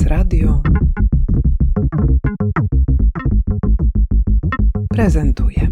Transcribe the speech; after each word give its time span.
Prezes 0.00 0.18
Radio 0.18 0.62
prezentuje. 4.88 5.68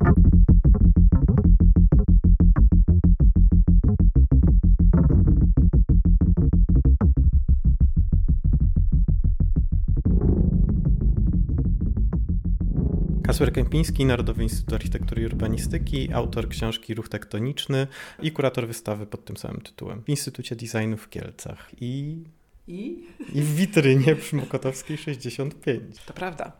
Kasper 13.22 13.52
Kępiński, 13.52 14.04
Narodowy 14.04 14.42
Instytut 14.42 14.72
Architektury 14.72 15.22
i 15.22 15.26
Urbanistyki, 15.26 16.12
autor 16.12 16.48
książki 16.48 16.94
Ruch 16.94 17.08
Tektoniczny 17.08 17.86
i 18.22 18.32
kurator 18.32 18.66
wystawy 18.66 19.06
pod 19.06 19.24
tym 19.24 19.36
samym 19.36 19.60
tytułem 19.60 20.02
w 20.02 20.08
Instytucie 20.08 20.56
Designu 20.56 20.96
w 20.96 21.08
Kielcach 21.08 21.70
i, 21.80 22.24
I? 22.68 23.06
i 23.34 23.42
w 23.42 23.54
witrynie 23.54 24.16
przy 24.16 24.36
Mokotowskiej 24.36 24.98
65. 24.98 25.96
To 26.06 26.12
prawda. 26.12 26.52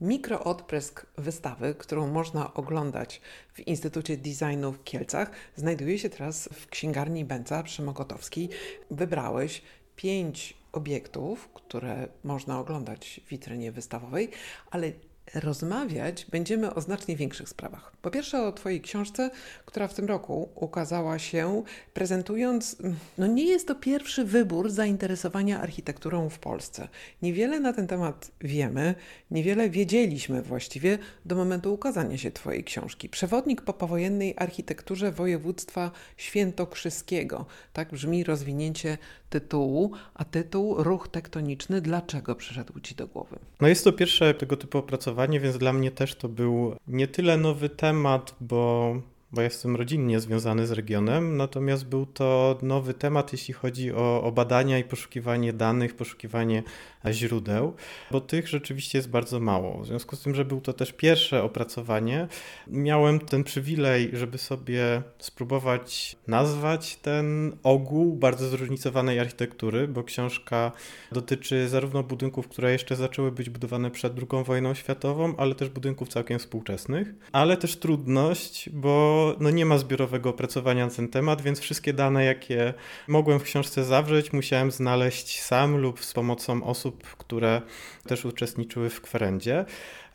Mikroodprysk 0.00 1.06
wystawy, 1.16 1.74
którą 1.74 2.06
można 2.06 2.54
oglądać 2.54 3.20
w 3.54 3.60
Instytucie 3.60 4.16
Designu 4.16 4.72
w 4.72 4.84
Kielcach, 4.84 5.30
znajduje 5.56 5.98
się 5.98 6.10
teraz 6.10 6.48
w 6.52 6.66
księgarni 6.66 7.24
Bęca 7.24 7.62
przy 7.62 7.82
Mokotowskiej. 7.82 8.48
Wybrałeś 8.90 9.62
pięć 9.96 10.56
obiektów, 10.72 11.48
które 11.54 12.08
można 12.24 12.60
oglądać 12.60 13.20
w 13.26 13.28
witrynie 13.28 13.72
wystawowej, 13.72 14.30
ale 14.70 14.92
rozmawiać 15.34 16.26
będziemy 16.30 16.74
o 16.74 16.80
znacznie 16.80 17.16
większych 17.16 17.48
sprawach. 17.48 17.92
Po 18.02 18.10
pierwsze 18.10 18.42
o 18.42 18.52
Twojej 18.52 18.80
książce, 18.80 19.30
która 19.66 19.88
w 19.88 19.94
tym 19.94 20.06
roku 20.06 20.48
ukazała 20.54 21.18
się 21.18 21.62
prezentując, 21.94 22.76
no 23.18 23.26
nie 23.26 23.44
jest 23.44 23.68
to 23.68 23.74
pierwszy 23.74 24.24
wybór 24.24 24.70
zainteresowania 24.70 25.60
architekturą 25.60 26.28
w 26.28 26.38
Polsce. 26.38 26.88
Niewiele 27.22 27.60
na 27.60 27.72
ten 27.72 27.86
temat 27.86 28.30
wiemy, 28.40 28.94
niewiele 29.30 29.70
wiedzieliśmy 29.70 30.42
właściwie 30.42 30.98
do 31.24 31.36
momentu 31.36 31.74
ukazania 31.74 32.18
się 32.18 32.30
Twojej 32.30 32.64
książki. 32.64 33.08
Przewodnik 33.08 33.62
po 33.62 33.72
powojennej 33.72 34.34
architekturze 34.36 35.12
województwa 35.12 35.90
świętokrzyskiego. 36.16 37.46
Tak 37.72 37.90
brzmi 37.90 38.24
rozwinięcie 38.24 38.98
tytułu, 39.30 39.92
a 40.14 40.24
tytuł 40.24 40.82
Ruch 40.82 41.08
tektoniczny. 41.08 41.80
Dlaczego 41.80 42.34
przyszedł 42.34 42.80
Ci 42.80 42.94
do 42.94 43.06
głowy? 43.06 43.38
No 43.60 43.68
jest 43.68 43.84
to 43.84 43.92
pierwsze 43.92 44.34
tego 44.34 44.56
typu 44.56 44.78
opracowanie, 44.78 45.40
więc 45.40 45.58
dla 45.58 45.72
mnie 45.72 45.90
też 45.90 46.14
to 46.14 46.28
był 46.28 46.74
nie 46.88 47.08
tyle 47.08 47.36
nowy 47.36 47.68
temat, 47.68 48.34
bo 48.40 48.94
bo 49.32 49.42
jestem 49.42 49.76
rodzinnie 49.76 50.20
związany 50.20 50.66
z 50.66 50.70
regionem, 50.70 51.36
natomiast 51.36 51.86
był 51.86 52.06
to 52.06 52.58
nowy 52.62 52.94
temat, 52.94 53.32
jeśli 53.32 53.54
chodzi 53.54 53.92
o, 53.92 54.22
o, 54.22 54.32
badania 54.32 54.78
i 54.78 54.84
poszukiwanie 54.84 55.52
danych, 55.52 55.96
poszukiwanie 55.96 56.62
źródeł, 57.10 57.74
bo 58.10 58.20
tych 58.20 58.48
rzeczywiście 58.48 58.98
jest 58.98 59.10
bardzo 59.10 59.40
mało. 59.40 59.82
W 59.82 59.86
związku 59.86 60.16
z 60.16 60.22
tym, 60.22 60.34
że 60.34 60.44
był 60.44 60.60
to 60.60 60.72
też 60.72 60.92
pierwsze 60.92 61.42
opracowanie, 61.42 62.28
miałem 62.66 63.20
ten 63.20 63.44
przywilej, 63.44 64.10
żeby 64.12 64.38
sobie 64.38 65.02
spróbować 65.18 66.16
nazwać 66.26 66.96
ten 66.96 67.56
ogół 67.62 68.14
bardzo 68.14 68.48
zróżnicowanej 68.48 69.20
architektury, 69.20 69.88
bo 69.88 70.04
książka 70.04 70.72
dotyczy 71.12 71.68
zarówno 71.68 72.02
budynków, 72.02 72.48
które 72.48 72.72
jeszcze 72.72 72.96
zaczęły 72.96 73.32
być 73.32 73.50
budowane 73.50 73.90
przed 73.90 74.12
II 74.18 74.44
wojną 74.44 74.74
światową, 74.74 75.36
ale 75.36 75.54
też 75.54 75.68
budynków 75.68 76.08
całkiem 76.08 76.38
współczesnych, 76.38 77.14
ale 77.32 77.56
też 77.56 77.76
trudność, 77.76 78.70
bo 78.70 79.34
no 79.40 79.50
nie 79.50 79.66
ma 79.66 79.78
zbiorowego 79.78 80.30
opracowania 80.30 80.86
na 80.86 80.92
ten 80.92 81.08
temat, 81.08 81.42
więc 81.42 81.60
wszystkie 81.60 81.92
dane, 81.92 82.24
jakie 82.24 82.74
mogłem 83.08 83.40
w 83.40 83.42
książce 83.42 83.84
zawrzeć, 83.84 84.32
musiałem 84.32 84.70
znaleźć 84.70 85.42
sam 85.42 85.76
lub 85.76 86.04
z 86.04 86.12
pomocą 86.12 86.64
osób, 86.64 86.87
które 86.92 87.62
też 88.06 88.24
uczestniczyły 88.24 88.90
w 88.90 89.00
kwerendzie. 89.00 89.64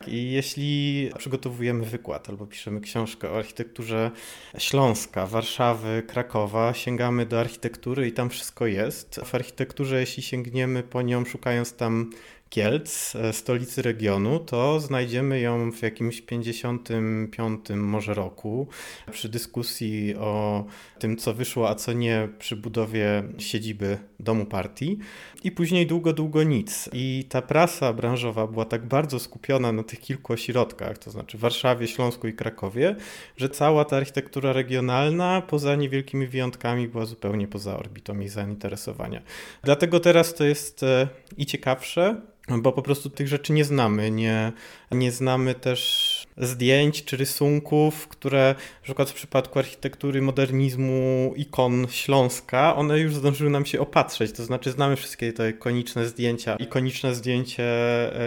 I 0.06 0.32
jeśli 0.32 1.10
przygotowujemy 1.18 1.84
wykład 1.84 2.28
albo 2.28 2.46
piszemy 2.46 2.80
książkę 2.80 3.30
o 3.30 3.38
architekturze 3.38 4.10
Śląska, 4.58 5.26
Warszawy, 5.26 6.02
Krakowa, 6.06 6.74
sięgamy 6.74 7.26
do 7.26 7.40
architektury 7.40 8.08
i 8.08 8.12
tam 8.12 8.30
wszystko 8.30 8.66
jest. 8.66 9.20
W 9.24 9.34
architekturze, 9.34 10.00
jeśli 10.00 10.22
sięgniemy 10.22 10.82
po 10.82 11.02
nią, 11.02 11.24
szukając 11.24 11.74
tam 11.74 12.10
Kielc, 12.54 13.16
e, 13.16 13.32
stolicy 13.32 13.82
regionu, 13.82 14.38
to 14.38 14.80
znajdziemy 14.80 15.40
ją 15.40 15.72
w 15.72 15.82
jakimś 15.82 16.20
55 16.20 17.70
może 17.76 18.14
roku 18.14 18.66
przy 19.10 19.28
dyskusji 19.28 20.14
o 20.16 20.64
tym, 20.98 21.16
co 21.16 21.34
wyszło, 21.34 21.68
a 21.68 21.74
co 21.74 21.92
nie 21.92 22.28
przy 22.38 22.56
budowie 22.56 23.22
siedziby 23.38 23.98
domu 24.20 24.46
partii 24.46 24.98
i 25.44 25.50
później 25.52 25.86
długo, 25.86 26.12
długo 26.12 26.42
nic. 26.42 26.88
I 26.92 27.24
ta 27.28 27.42
prasa 27.42 27.92
branżowa 27.92 28.46
była 28.46 28.64
tak 28.64 28.86
bardzo 28.86 29.18
skupiona 29.18 29.72
na 29.72 29.82
tych 29.82 30.00
kilku 30.00 30.32
ośrodkach, 30.32 30.98
to 30.98 31.10
znaczy 31.10 31.38
Warszawie, 31.38 31.88
Śląsku 31.88 32.28
i 32.28 32.32
Krakowie, 32.32 32.96
że 33.36 33.48
cała 33.48 33.84
ta 33.84 33.96
architektura 33.96 34.52
regionalna, 34.52 35.42
poza 35.42 35.76
niewielkimi 35.76 36.26
wyjątkami, 36.26 36.88
była 36.88 37.04
zupełnie 37.04 37.48
poza 37.48 37.76
orbitą 37.76 38.18
jej 38.18 38.28
zainteresowania. 38.28 39.22
Dlatego 39.62 40.00
teraz 40.00 40.34
to 40.34 40.44
jest 40.44 40.82
e, 40.82 41.08
i 41.36 41.46
ciekawsze, 41.46 42.20
bo 42.48 42.72
po 42.72 42.82
prostu 42.82 43.10
tych 43.10 43.28
rzeczy 43.28 43.52
nie 43.52 43.64
znamy. 43.64 44.10
Nie, 44.10 44.52
nie 44.90 45.12
znamy 45.12 45.54
też 45.54 46.13
zdjęć 46.36 47.04
czy 47.04 47.16
rysunków, 47.16 48.08
które 48.08 48.54
na 48.58 48.84
przykład 48.84 49.10
w 49.10 49.14
przypadku 49.14 49.58
architektury 49.58 50.22
modernizmu 50.22 51.32
ikon 51.36 51.86
Śląska, 51.90 52.76
one 52.76 52.98
już 52.98 53.14
zdążyły 53.14 53.50
nam 53.50 53.66
się 53.66 53.80
opatrzeć. 53.80 54.32
To 54.32 54.44
znaczy 54.44 54.70
znamy 54.70 54.96
wszystkie 54.96 55.32
te 55.32 55.50
ikoniczne 55.50 56.06
zdjęcia. 56.06 56.56
Ikoniczne 56.56 57.14
zdjęcie 57.14 57.64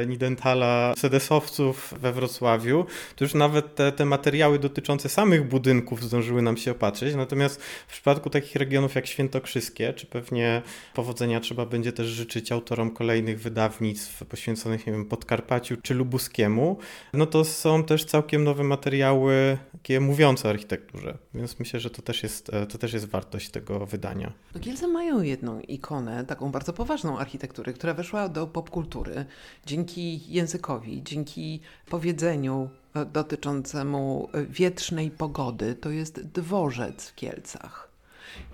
e, 0.01 0.05
Nidentala 0.05 0.93
sedesowców 0.97 1.93
we 1.99 2.13
Wrocławiu. 2.13 2.85
To 3.15 3.25
już 3.25 3.33
nawet 3.33 3.75
te, 3.75 3.91
te 3.91 4.05
materiały 4.05 4.59
dotyczące 4.59 5.09
samych 5.09 5.47
budynków 5.47 6.03
zdążyły 6.03 6.41
nam 6.41 6.57
się 6.57 6.71
opatrzeć. 6.71 7.15
Natomiast 7.15 7.61
w 7.87 7.91
przypadku 7.91 8.29
takich 8.29 8.55
regionów 8.55 8.95
jak 8.95 9.07
Świętokrzyskie, 9.07 9.93
czy 9.93 10.05
pewnie 10.05 10.61
powodzenia 10.93 11.39
trzeba 11.39 11.65
będzie 11.65 11.91
też 11.91 12.07
życzyć 12.07 12.51
autorom 12.51 12.91
kolejnych 12.91 13.41
wydawnictw 13.41 14.25
poświęconych, 14.25 14.87
nie 14.87 14.93
wiem, 14.93 15.05
Podkarpaciu 15.05 15.77
czy 15.83 15.93
Lubuskiemu, 15.93 16.77
no 17.13 17.25
to 17.25 17.45
są 17.45 17.83
też 17.83 17.96
całkiem 18.05 18.43
nowe 18.43 18.63
materiały 18.63 19.57
takie 19.71 19.99
mówiące 19.99 20.47
o 20.47 20.51
architekturze, 20.51 21.17
więc 21.33 21.59
myślę, 21.59 21.79
że 21.79 21.89
to 21.89 22.01
też 22.01 22.23
jest, 22.23 22.53
e, 22.53 22.65
to 22.65 22.77
też 22.77 22.93
jest 22.93 23.05
wartość 23.05 23.49
tego 23.49 23.85
wydania. 23.85 24.33
No 24.55 24.61
Kielce 24.61 24.87
mają 24.87 25.21
jedną 25.21 25.59
ikonę, 25.59 26.25
taką 26.25 26.51
bardzo 26.51 26.73
poważną 26.73 27.17
architektury, 27.17 27.73
która 27.73 27.93
weszła 27.93 28.29
do 28.29 28.47
popkultury 28.47 29.25
dzięki 29.65 30.33
językowi, 30.33 31.03
dzięki 31.03 31.59
powiedzeniu 31.89 32.69
e, 32.93 33.05
dotyczącemu 33.05 34.29
e, 34.33 34.45
wietrznej 34.45 35.11
pogody. 35.11 35.75
To 35.75 35.89
jest 35.89 36.27
dworzec 36.27 37.09
w 37.09 37.15
Kielcach. 37.15 37.87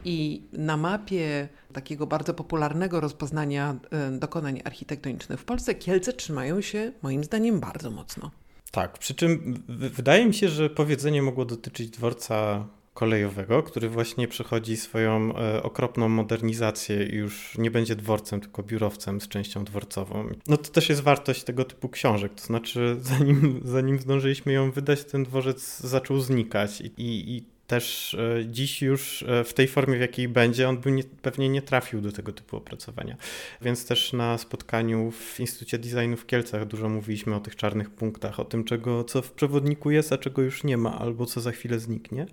I 0.06 0.42
na 0.53 0.78
mapie 0.78 1.48
takiego 1.74 2.08
bardzo 2.08 2.34
popularnego 2.34 3.00
rozpoznania 3.00 3.76
dokonań 4.12 4.62
architektonicznych 4.66 5.40
w 5.40 5.46
Polsce 5.46 5.76
Kielce 5.76 6.14
trzymają 6.14 6.62
się 6.62 6.92
moim 7.02 7.24
zdaniem 7.24 7.59
bardzo 7.59 7.92
mocno. 7.92 8.32
Tak, 8.73 8.97
przy 8.97 9.16
czym 9.16 9.63
wydaje 9.67 10.25
mi 10.25 10.34
się, 10.34 10.50
że 10.50 10.69
powiedzenie 10.69 11.22
mogło 11.22 11.45
dotyczyć 11.45 11.89
dworca 11.89 12.67
kolejowego, 12.94 13.63
który 13.63 13.89
właśnie 13.89 14.28
przechodzi 14.28 14.78
swoją 14.78 15.35
e, 15.35 15.63
okropną 15.63 16.09
modernizację 16.09 17.06
i 17.06 17.16
już 17.16 17.57
nie 17.57 17.72
będzie 17.72 17.95
dworcem, 17.95 18.41
tylko 18.41 18.63
biurowcem 18.63 19.22
z 19.22 19.28
częścią 19.28 19.63
dworcową. 19.63 20.29
No 20.47 20.57
to 20.57 20.72
też 20.72 20.89
jest 20.89 21.01
wartość 21.01 21.44
tego 21.44 21.66
typu 21.66 21.89
książek, 21.89 22.34
to 22.34 22.44
znaczy 22.44 22.97
zanim, 23.17 23.61
zanim 23.63 24.00
zdążyliśmy 24.00 24.53
ją 24.53 24.72
wydać, 24.72 25.03
ten 25.03 25.23
dworzec 25.23 25.79
zaczął 25.79 26.19
znikać 26.19 26.81
i, 26.81 26.94
i 26.97 27.53
też 27.73 28.13
e, 28.13 28.45
dziś 28.45 28.81
już 28.81 29.23
e, 29.23 29.44
w 29.44 29.53
tej 29.53 29.67
formie, 29.67 29.97
w 29.97 30.01
jakiej 30.01 30.28
będzie, 30.28 30.69
on 30.69 30.78
by 30.78 30.91
nie, 30.91 31.03
pewnie 31.03 31.50
nie 31.50 31.61
trafił 31.61 32.02
do 32.02 32.11
tego 32.11 32.31
typu 32.31 32.58
opracowania. 32.58 33.17
Więc 33.61 33.85
też 33.85 34.14
na 34.14 34.37
spotkaniu 34.37 35.11
w 35.11 35.40
Instytucie 35.40 35.78
Designu 35.78 36.17
w 36.17 36.25
Kielcach 36.25 36.66
dużo 36.66 36.90
mówiliśmy 36.90 37.35
o 37.35 37.40
tych 37.40 37.55
czarnych 37.55 37.90
punktach, 37.90 38.40
o 38.40 38.46
tym, 38.46 38.64
czego, 38.64 39.03
co 39.03 39.22
w 39.22 39.31
przewodniku 39.31 39.91
jest, 39.91 40.14
a 40.14 40.17
czego 40.17 40.41
już 40.41 40.64
nie 40.64 40.78
ma, 40.78 40.99
albo 40.99 41.25
co 41.25 41.41
za 41.41 41.52
chwilę 41.52 41.79
zniknie. 41.79 42.25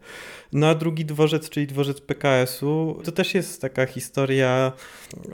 No 0.52 0.66
a 0.68 0.74
drugi 0.74 1.04
dworzec, 1.04 1.50
czyli 1.50 1.66
dworzec 1.66 2.00
PKS-u, 2.00 3.00
to 3.04 3.12
też 3.12 3.34
jest 3.34 3.60
taka 3.60 3.86
historia 3.86 4.72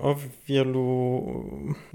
o 0.01 0.17
wielu, 0.47 1.23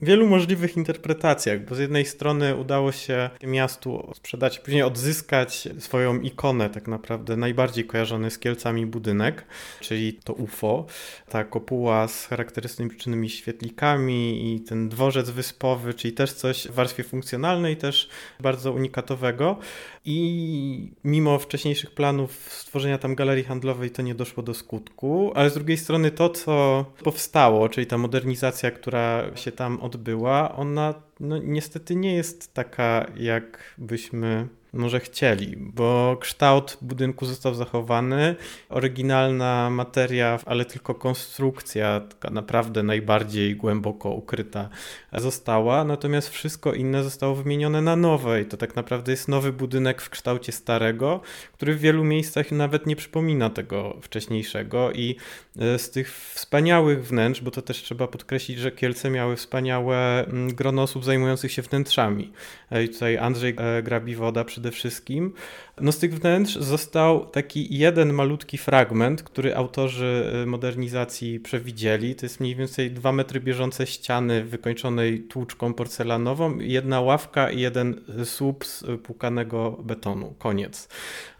wielu 0.01 0.27
możliwych 0.27 0.77
interpretacjach, 0.77 1.65
bo 1.65 1.75
z 1.75 1.79
jednej 1.79 2.05
strony 2.05 2.55
udało 2.55 2.91
się 2.91 3.29
miastu 3.43 4.11
sprzedać, 4.15 4.59
później 4.59 4.83
odzyskać 4.83 5.69
swoją 5.79 6.19
ikonę 6.19 6.69
tak 6.69 6.87
naprawdę 6.87 7.37
najbardziej 7.37 7.85
kojarzoną 7.85 8.00
kojarzony 8.01 8.31
z 8.31 8.39
Kielcami 8.39 8.85
budynek, 8.85 9.45
czyli 9.79 10.13
to 10.13 10.33
UFO, 10.33 10.85
ta 11.29 11.43
kopuła 11.43 12.07
z 12.07 12.25
charakterystycznymi 12.25 13.29
świetlikami 13.29 14.53
i 14.55 14.61
ten 14.61 14.89
dworzec 14.89 15.29
wyspowy, 15.29 15.93
czyli 15.93 16.13
też 16.13 16.33
coś 16.33 16.67
w 16.67 16.71
warstwie 16.71 17.03
funkcjonalnej, 17.03 17.77
też 17.77 18.09
bardzo 18.39 18.71
unikatowego. 18.73 19.57
I 20.05 20.91
mimo 21.03 21.39
wcześniejszych 21.39 21.91
planów 21.91 22.31
stworzenia 22.51 22.97
tam 22.97 23.15
galerii 23.15 23.43
handlowej, 23.43 23.91
to 23.91 24.01
nie 24.01 24.15
doszło 24.15 24.43
do 24.43 24.53
skutku, 24.53 25.31
ale 25.35 25.49
z 25.49 25.53
drugiej 25.53 25.77
strony 25.77 26.11
to, 26.11 26.29
co 26.29 26.85
powstało, 27.03 27.69
czyli 27.69 27.87
ta 27.87 27.97
modernizacja, 27.97 28.71
która 28.71 29.35
się 29.35 29.51
tam 29.51 29.79
odbyła, 29.79 30.55
ona 30.55 30.93
no, 31.19 31.37
niestety 31.37 31.95
nie 31.95 32.15
jest 32.15 32.53
taka, 32.53 33.05
jak 33.15 33.75
byśmy 33.77 34.47
może 34.73 34.99
chcieli, 34.99 35.55
bo 35.57 36.17
kształt 36.21 36.77
budynku 36.81 37.25
został 37.25 37.53
zachowany, 37.53 38.35
oryginalna 38.69 39.69
materia, 39.69 40.39
ale 40.45 40.65
tylko 40.65 40.95
konstrukcja, 40.95 41.99
taka 41.99 42.29
naprawdę 42.29 42.83
najbardziej 42.83 43.55
głęboko 43.55 44.09
ukryta 44.09 44.69
została, 45.13 45.83
natomiast 45.83 46.29
wszystko 46.29 46.73
inne 46.73 47.03
zostało 47.03 47.35
wymienione 47.35 47.81
na 47.81 47.95
nowe 47.95 48.41
i 48.41 48.45
to 48.45 48.57
tak 48.57 48.75
naprawdę 48.75 49.11
jest 49.11 49.27
nowy 49.27 49.53
budynek 49.53 50.01
w 50.01 50.09
kształcie 50.09 50.51
starego, 50.51 51.21
który 51.53 51.75
w 51.75 51.79
wielu 51.79 52.03
miejscach 52.03 52.51
nawet 52.51 52.85
nie 52.87 52.95
przypomina 52.95 53.49
tego 53.49 53.97
wcześniejszego 54.01 54.91
i 54.91 55.15
e, 55.59 55.79
z 55.79 55.91
tych 55.91 56.11
wspaniałych 56.13 57.07
wnętrz, 57.07 57.41
bo 57.41 57.51
to 57.51 57.61
też 57.61 57.83
trzeba 57.83 58.07
podkreślić, 58.07 58.59
że 58.59 58.71
Kielce 58.71 59.09
miały 59.09 59.35
wspaniałe 59.35 60.25
grono 60.47 60.81
osób 60.81 61.05
zajmujących 61.05 61.51
się 61.51 61.61
wnętrzami. 61.61 62.31
E, 62.71 62.83
I 62.83 62.89
tutaj 62.89 63.17
Andrzej 63.17 63.55
e, 63.57 63.83
Grabiwoda 63.83 64.43
przede 64.61 64.71
wszystkim. 64.71 65.33
No 65.81 65.91
z 65.91 65.97
tych 65.97 66.19
wnętrz 66.19 66.55
został 66.55 67.25
taki 67.25 67.77
jeden 67.77 68.13
malutki 68.13 68.57
fragment, 68.57 69.23
który 69.23 69.55
autorzy 69.55 70.31
modernizacji 70.45 71.39
przewidzieli. 71.39 72.15
To 72.15 72.25
jest 72.25 72.39
mniej 72.39 72.55
więcej 72.55 72.91
dwa 72.91 73.11
metry 73.11 73.39
bieżące 73.39 73.87
ściany 73.87 74.43
wykończonej 74.43 75.19
tłuczką 75.19 75.73
porcelanową, 75.73 76.59
jedna 76.59 77.01
ławka 77.01 77.51
i 77.51 77.59
jeden 77.59 78.01
słup 78.23 78.65
z 78.65 78.83
pukanego 79.03 79.71
betonu. 79.83 80.35
Koniec. 80.39 80.87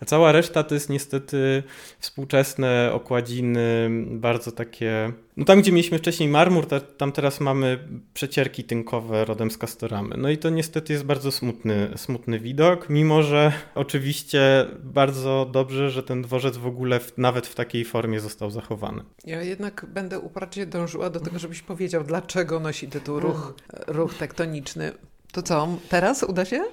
A 0.01 0.05
cała 0.05 0.31
reszta 0.31 0.63
to 0.63 0.73
jest 0.73 0.89
niestety 0.89 1.63
współczesne 1.99 2.89
okładziny, 2.93 3.89
bardzo 4.11 4.51
takie. 4.51 5.11
No 5.37 5.45
tam, 5.45 5.61
gdzie 5.61 5.71
mieliśmy 5.71 5.97
wcześniej 5.97 6.29
marmur, 6.29 6.67
tam 6.97 7.11
teraz 7.11 7.39
mamy 7.39 7.79
przecierki 8.13 8.63
tynkowe 8.63 9.25
rodem 9.25 9.51
z 9.51 9.57
Castoramy. 9.57 10.15
No 10.17 10.29
i 10.29 10.37
to 10.37 10.49
niestety 10.49 10.93
jest 10.93 11.05
bardzo 11.05 11.31
smutny, 11.31 11.91
smutny 11.95 12.39
widok, 12.39 12.89
mimo 12.89 13.23
że 13.23 13.53
oczywiście 13.75 14.65
bardzo 14.83 15.49
dobrze, 15.51 15.89
że 15.89 16.03
ten 16.03 16.21
dworzec 16.21 16.57
w 16.57 16.67
ogóle 16.67 16.99
w, 16.99 17.17
nawet 17.17 17.47
w 17.47 17.55
takiej 17.55 17.85
formie 17.85 18.19
został 18.19 18.51
zachowany. 18.51 19.03
Ja 19.25 19.41
jednak 19.41 19.85
będę 19.89 20.19
uparcie 20.19 20.65
dążyła 20.65 21.09
do 21.09 21.19
tego, 21.19 21.39
żebyś 21.39 21.61
powiedział, 21.61 22.03
dlaczego 22.03 22.59
nosi 22.59 22.87
tytuł 22.87 23.19
ruch, 23.19 23.53
ruch 23.87 24.13
tektoniczny. 24.13 24.91
To 25.31 25.41
co, 25.41 25.67
teraz 25.89 26.23
uda 26.23 26.45
się? 26.45 26.63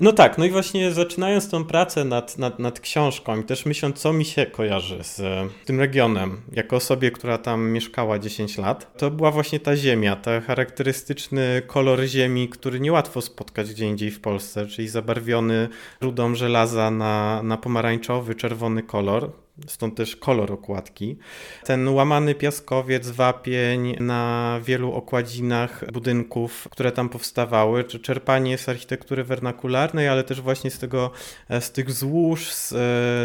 No 0.00 0.12
tak, 0.12 0.38
no 0.38 0.44
i 0.44 0.50
właśnie 0.50 0.92
zaczynając 0.92 1.50
tą 1.50 1.64
pracę 1.64 2.04
nad, 2.04 2.38
nad, 2.38 2.58
nad 2.58 2.80
książką 2.80 3.40
i 3.40 3.44
też 3.44 3.66
myśląc, 3.66 3.98
co 3.98 4.12
mi 4.12 4.24
się 4.24 4.46
kojarzy 4.46 4.98
z 5.04 5.20
tym 5.64 5.80
regionem, 5.80 6.40
jako 6.52 6.76
osobie, 6.76 7.10
która 7.10 7.38
tam 7.38 7.70
mieszkała 7.70 8.18
10 8.18 8.58
lat, 8.58 8.98
to 8.98 9.10
była 9.10 9.30
właśnie 9.30 9.60
ta 9.60 9.76
ziemia, 9.76 10.16
ten 10.16 10.42
charakterystyczny 10.42 11.62
kolor 11.66 12.04
ziemi, 12.04 12.48
który 12.48 12.80
niełatwo 12.80 13.20
spotkać 13.20 13.70
gdzie 13.70 13.86
indziej 13.86 14.10
w 14.10 14.20
Polsce, 14.20 14.66
czyli 14.66 14.88
zabarwiony 14.88 15.68
rudą 16.00 16.34
żelaza 16.34 16.90
na, 16.90 17.42
na 17.42 17.56
pomarańczowy, 17.56 18.34
czerwony 18.34 18.82
kolor 18.82 19.30
stąd 19.66 19.94
też 19.94 20.16
kolor 20.16 20.52
okładki. 20.52 21.16
Ten 21.64 21.88
łamany 21.88 22.34
piaskowiec, 22.34 23.08
wapień 23.08 23.96
na 24.00 24.60
wielu 24.64 24.92
okładzinach 24.92 25.92
budynków, 25.92 26.68
które 26.70 26.92
tam 26.92 27.08
powstawały, 27.08 27.84
czy 27.84 28.00
czerpanie 28.00 28.58
z 28.58 28.68
architektury 28.68 29.24
wernakularnej, 29.24 30.08
ale 30.08 30.24
też 30.24 30.40
właśnie 30.40 30.70
z 30.70 30.78
tego, 30.78 31.10
z 31.60 31.72
tych 31.72 31.92
złóż, 31.92 32.52
z, 32.52 32.68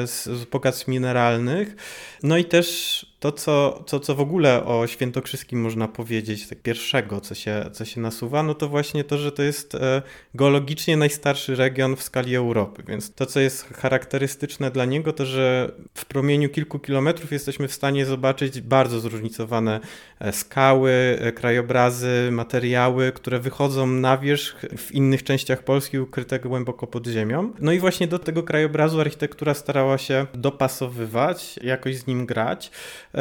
z, 0.10 0.24
z 0.24 0.46
bogactw 0.46 0.88
mineralnych. 0.88 1.76
No 2.24 2.38
i 2.38 2.46
też 2.46 3.06
to, 3.24 3.32
co, 3.32 3.84
co, 3.86 4.00
co 4.00 4.16
w 4.16 4.20
ogóle 4.20 4.66
o 4.66 4.88
Świętokrzyskim 4.88 5.62
można 5.62 5.88
powiedzieć, 5.88 6.48
tak 6.48 6.62
pierwszego, 6.62 7.22
co 7.22 7.36
się, 7.36 7.66
co 7.72 7.86
się 7.86 8.02
nasuwa, 8.02 8.44
no 8.44 8.54
to 8.54 8.70
właśnie 8.70 9.04
to, 9.04 9.18
że 9.18 9.32
to 9.32 9.44
jest 9.44 9.76
e, 9.76 10.02
geologicznie 10.34 10.98
najstarszy 10.98 11.56
region 11.56 11.96
w 11.96 12.04
skali 12.04 12.36
Europy. 12.36 12.84
Więc 12.88 13.14
to, 13.14 13.26
co 13.26 13.40
jest 13.40 13.74
charakterystyczne 13.74 14.72
dla 14.72 14.86
niego, 14.86 15.14
to 15.14 15.26
że 15.26 15.72
w 15.94 16.06
promieniu 16.06 16.50
kilku 16.50 16.80
kilometrów 16.80 17.32
jesteśmy 17.32 17.68
w 17.68 17.74
stanie 17.74 18.06
zobaczyć 18.06 18.62
bardzo 18.62 19.00
zróżnicowane 19.00 19.80
e, 20.20 20.32
skały, 20.32 21.18
e, 21.22 21.32
krajobrazy, 21.32 22.30
materiały, 22.32 23.12
które 23.12 23.40
wychodzą 23.40 23.88
na 23.88 24.18
wierzch 24.18 24.66
w 24.78 24.92
innych 24.92 25.24
częściach 25.24 25.64
Polski 25.64 26.00
ukryte 26.00 26.40
głęboko 26.40 26.88
pod 26.88 27.08
ziemią. 27.08 27.54
No 27.60 27.72
i 27.72 27.80
właśnie 27.80 28.08
do 28.08 28.20
tego 28.20 28.44
krajobrazu 28.44 29.02
architektura 29.02 29.54
starała 29.54 29.98
się 29.98 30.26
dopasowywać, 30.34 31.60
jakoś 31.62 31.98
z 31.98 32.08
nim 32.08 32.26
grać. 32.26 32.72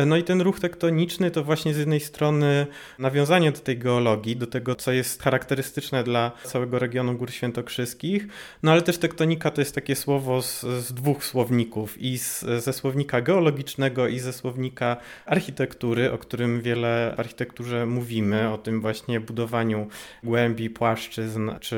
No 0.06 0.16
i 0.16 0.24
ten 0.24 0.40
ruch 0.40 0.60
tektoniczny 0.60 1.30
to 1.30 1.44
właśnie 1.44 1.74
z 1.74 1.78
jednej 1.78 2.00
strony 2.00 2.66
nawiązanie 2.98 3.52
do 3.52 3.58
tej 3.58 3.78
geologii, 3.78 4.36
do 4.36 4.46
tego, 4.46 4.74
co 4.74 4.92
jest 4.92 5.22
charakterystyczne 5.22 6.04
dla 6.04 6.32
całego 6.44 6.78
regionu 6.78 7.14
Gór 7.14 7.30
Świętokrzyskich, 7.30 8.26
no 8.62 8.72
ale 8.72 8.82
też 8.82 8.98
tektonika 8.98 9.50
to 9.50 9.60
jest 9.60 9.74
takie 9.74 9.96
słowo 9.96 10.42
z, 10.42 10.60
z 10.60 10.92
dwóch 10.92 11.24
słowników 11.24 12.02
i 12.02 12.18
z, 12.18 12.40
ze 12.40 12.72
słownika 12.72 13.20
geologicznego 13.20 14.08
i 14.08 14.18
ze 14.18 14.32
słownika 14.32 14.96
architektury, 15.26 16.12
o 16.12 16.18
którym 16.18 16.60
wiele 16.60 17.14
w 17.16 17.20
architekturze 17.20 17.86
mówimy, 17.86 18.50
o 18.50 18.58
tym 18.58 18.80
właśnie 18.80 19.20
budowaniu 19.20 19.88
głębi, 20.22 20.70
płaszczyzn, 20.70 21.50
czy, 21.60 21.76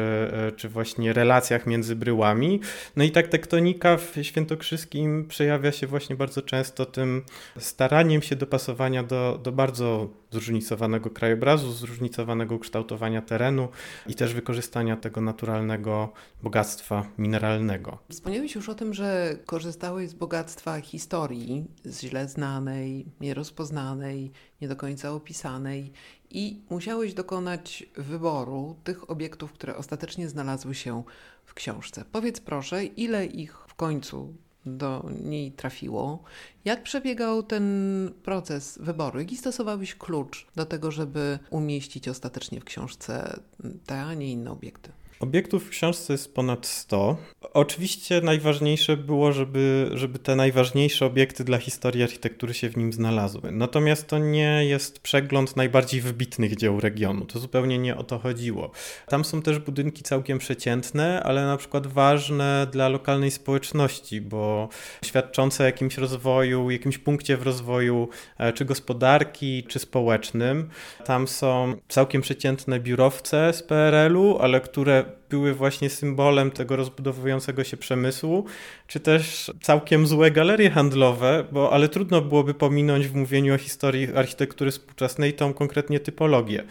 czy 0.57 0.69
właśnie 0.69 1.13
relacjach 1.13 1.67
między 1.67 1.97
bryłami. 1.97 2.61
No 2.97 3.05
i 3.05 3.11
tak 3.11 3.29
tektonika 3.29 3.97
w 3.97 4.17
Świętokrzyskim 4.23 5.29
przejawia 5.29 5.73
się 5.73 5.87
właśnie 5.87 6.17
bardzo 6.17 6.43
często 6.43 6.87
tym 6.87 7.23
staraniem 7.59 8.04
staraniem 8.05 8.23
się 8.23 8.37
dopasowania 8.37 9.03
do, 9.03 9.41
do 9.43 9.53
bardzo 9.53 10.09
zróżnicowanego 10.31 11.11
krajobrazu, 11.11 11.73
zróżnicowanego 11.73 12.59
kształtowania 12.59 13.23
terenu 13.23 13.69
i 14.07 14.15
też 14.15 14.35
wykorzystania 14.35 14.97
tego 14.97 15.21
naturalnego 15.21 16.13
bogactwa 16.43 17.07
mineralnego. 17.19 17.99
Wspomniałeś 18.11 18.55
już 18.55 18.69
o 18.69 18.75
tym, 18.75 18.95
że 18.95 19.37
korzystałeś 19.47 20.11
z 20.11 20.15
bogactwa 20.15 20.81
historii, 20.81 21.67
z 21.85 22.01
źle 22.01 22.29
znanej, 22.29 23.07
nierozpoznanej, 23.21 24.33
nie 24.61 24.69
do 24.69 24.77
końca 24.77 25.13
opisanej 25.13 25.93
i 26.31 26.63
musiałeś 26.71 27.15
dokonać 27.15 27.87
wyboru 27.97 28.77
tych 28.85 29.11
obiektów, 29.11 29.53
które 29.53 29.77
ostatecznie 29.77 30.29
znalazły 30.29 30.75
się 30.75 31.03
w 31.45 31.55
książce. 31.55 32.05
Powiedz 32.13 32.41
proszę, 32.41 32.85
ile 32.85 33.27
ich 33.27 33.57
w 33.69 33.75
końcu 33.75 34.35
do 34.67 35.11
niej 35.23 35.53
trafiło. 35.53 36.23
Jak 36.65 36.83
przebiegał 36.83 37.43
ten 37.43 38.11
proces 38.23 38.79
wyboru? 38.83 39.19
Jaki 39.19 39.37
stosowałeś 39.37 39.95
klucz 39.95 40.47
do 40.57 40.67
tego, 40.67 40.91
żeby 40.91 41.39
umieścić 41.51 42.09
ostatecznie 42.09 42.61
w 42.61 42.65
książce 42.65 43.41
te, 43.87 44.03
a 44.03 44.15
nie 44.15 44.33
inne 44.33 44.51
obiekty? 44.51 44.93
Obiektów 45.25 45.67
w 45.67 45.69
książce 45.69 46.13
jest 46.13 46.35
ponad 46.35 46.67
100. 46.67 47.17
Oczywiście 47.53 48.21
najważniejsze 48.21 48.97
było, 48.97 49.33
żeby, 49.33 49.91
żeby 49.95 50.19
te 50.19 50.37
najważniejsze 50.37 51.07
obiekty 51.07 51.45
dla 51.45 51.59
historii 51.59 52.03
architektury 52.03 52.55
się 52.55 52.69
w 52.69 52.77
nim 52.77 52.93
znalazły. 52.93 53.53
Natomiast 53.53 54.07
to 54.09 54.19
nie 54.19 54.65
jest 54.65 55.01
przegląd 55.01 55.57
najbardziej 55.57 56.01
wybitnych 56.01 56.57
dzieł 56.57 56.81
regionu. 56.81 57.25
To 57.25 57.39
zupełnie 57.39 57.79
nie 57.79 57.97
o 57.97 58.03
to 58.03 58.19
chodziło. 58.19 58.71
Tam 59.07 59.25
są 59.25 59.43
też 59.43 59.59
budynki 59.59 60.03
całkiem 60.03 60.39
przeciętne, 60.39 61.23
ale 61.23 61.47
na 61.47 61.57
przykład 61.57 61.87
ważne 61.87 62.67
dla 62.73 62.89
lokalnej 62.89 63.31
społeczności, 63.31 64.21
bo 64.21 64.69
świadczące 65.05 65.65
o 65.65 65.67
jakimś 65.67 65.99
rozwoju, 65.99 66.71
jakimś 66.71 66.99
punkcie 66.99 67.37
w 67.37 67.43
rozwoju, 67.43 68.09
e, 68.39 68.53
czy 68.53 68.65
gospodarki, 68.65 69.65
czy 69.69 69.79
społecznym. 69.79 70.69
Tam 71.05 71.29
są 71.29 71.77
całkiem 71.89 72.23
przeciętne 72.23 72.81
biurowce 72.81 73.53
z 73.53 73.63
PRL-u, 73.63 74.39
ale 74.39 74.61
które 74.61 75.14
były 75.31 75.55
właśnie 75.55 75.91
symbolem 75.91 76.51
tego 76.51 76.77
rozbudowującego 76.77 77.65
się 77.65 77.77
przemysłu, 77.77 78.45
czy 78.87 79.01
też 79.01 79.53
całkiem 79.63 80.07
złe 80.07 80.31
galerie 80.31 80.71
handlowe, 80.71 81.45
bo 81.53 81.73
ale 81.73 81.89
trudno 81.89 82.21
byłoby 82.21 82.55
pominąć 82.55 83.07
w 83.07 83.15
mówieniu 83.15 83.55
o 83.55 83.59
historii 83.59 84.15
architektury 84.15 84.71
współczesnej 84.71 85.33
tą 85.33 85.55
konkretnie 85.55 86.01
typologię. 86.01 86.65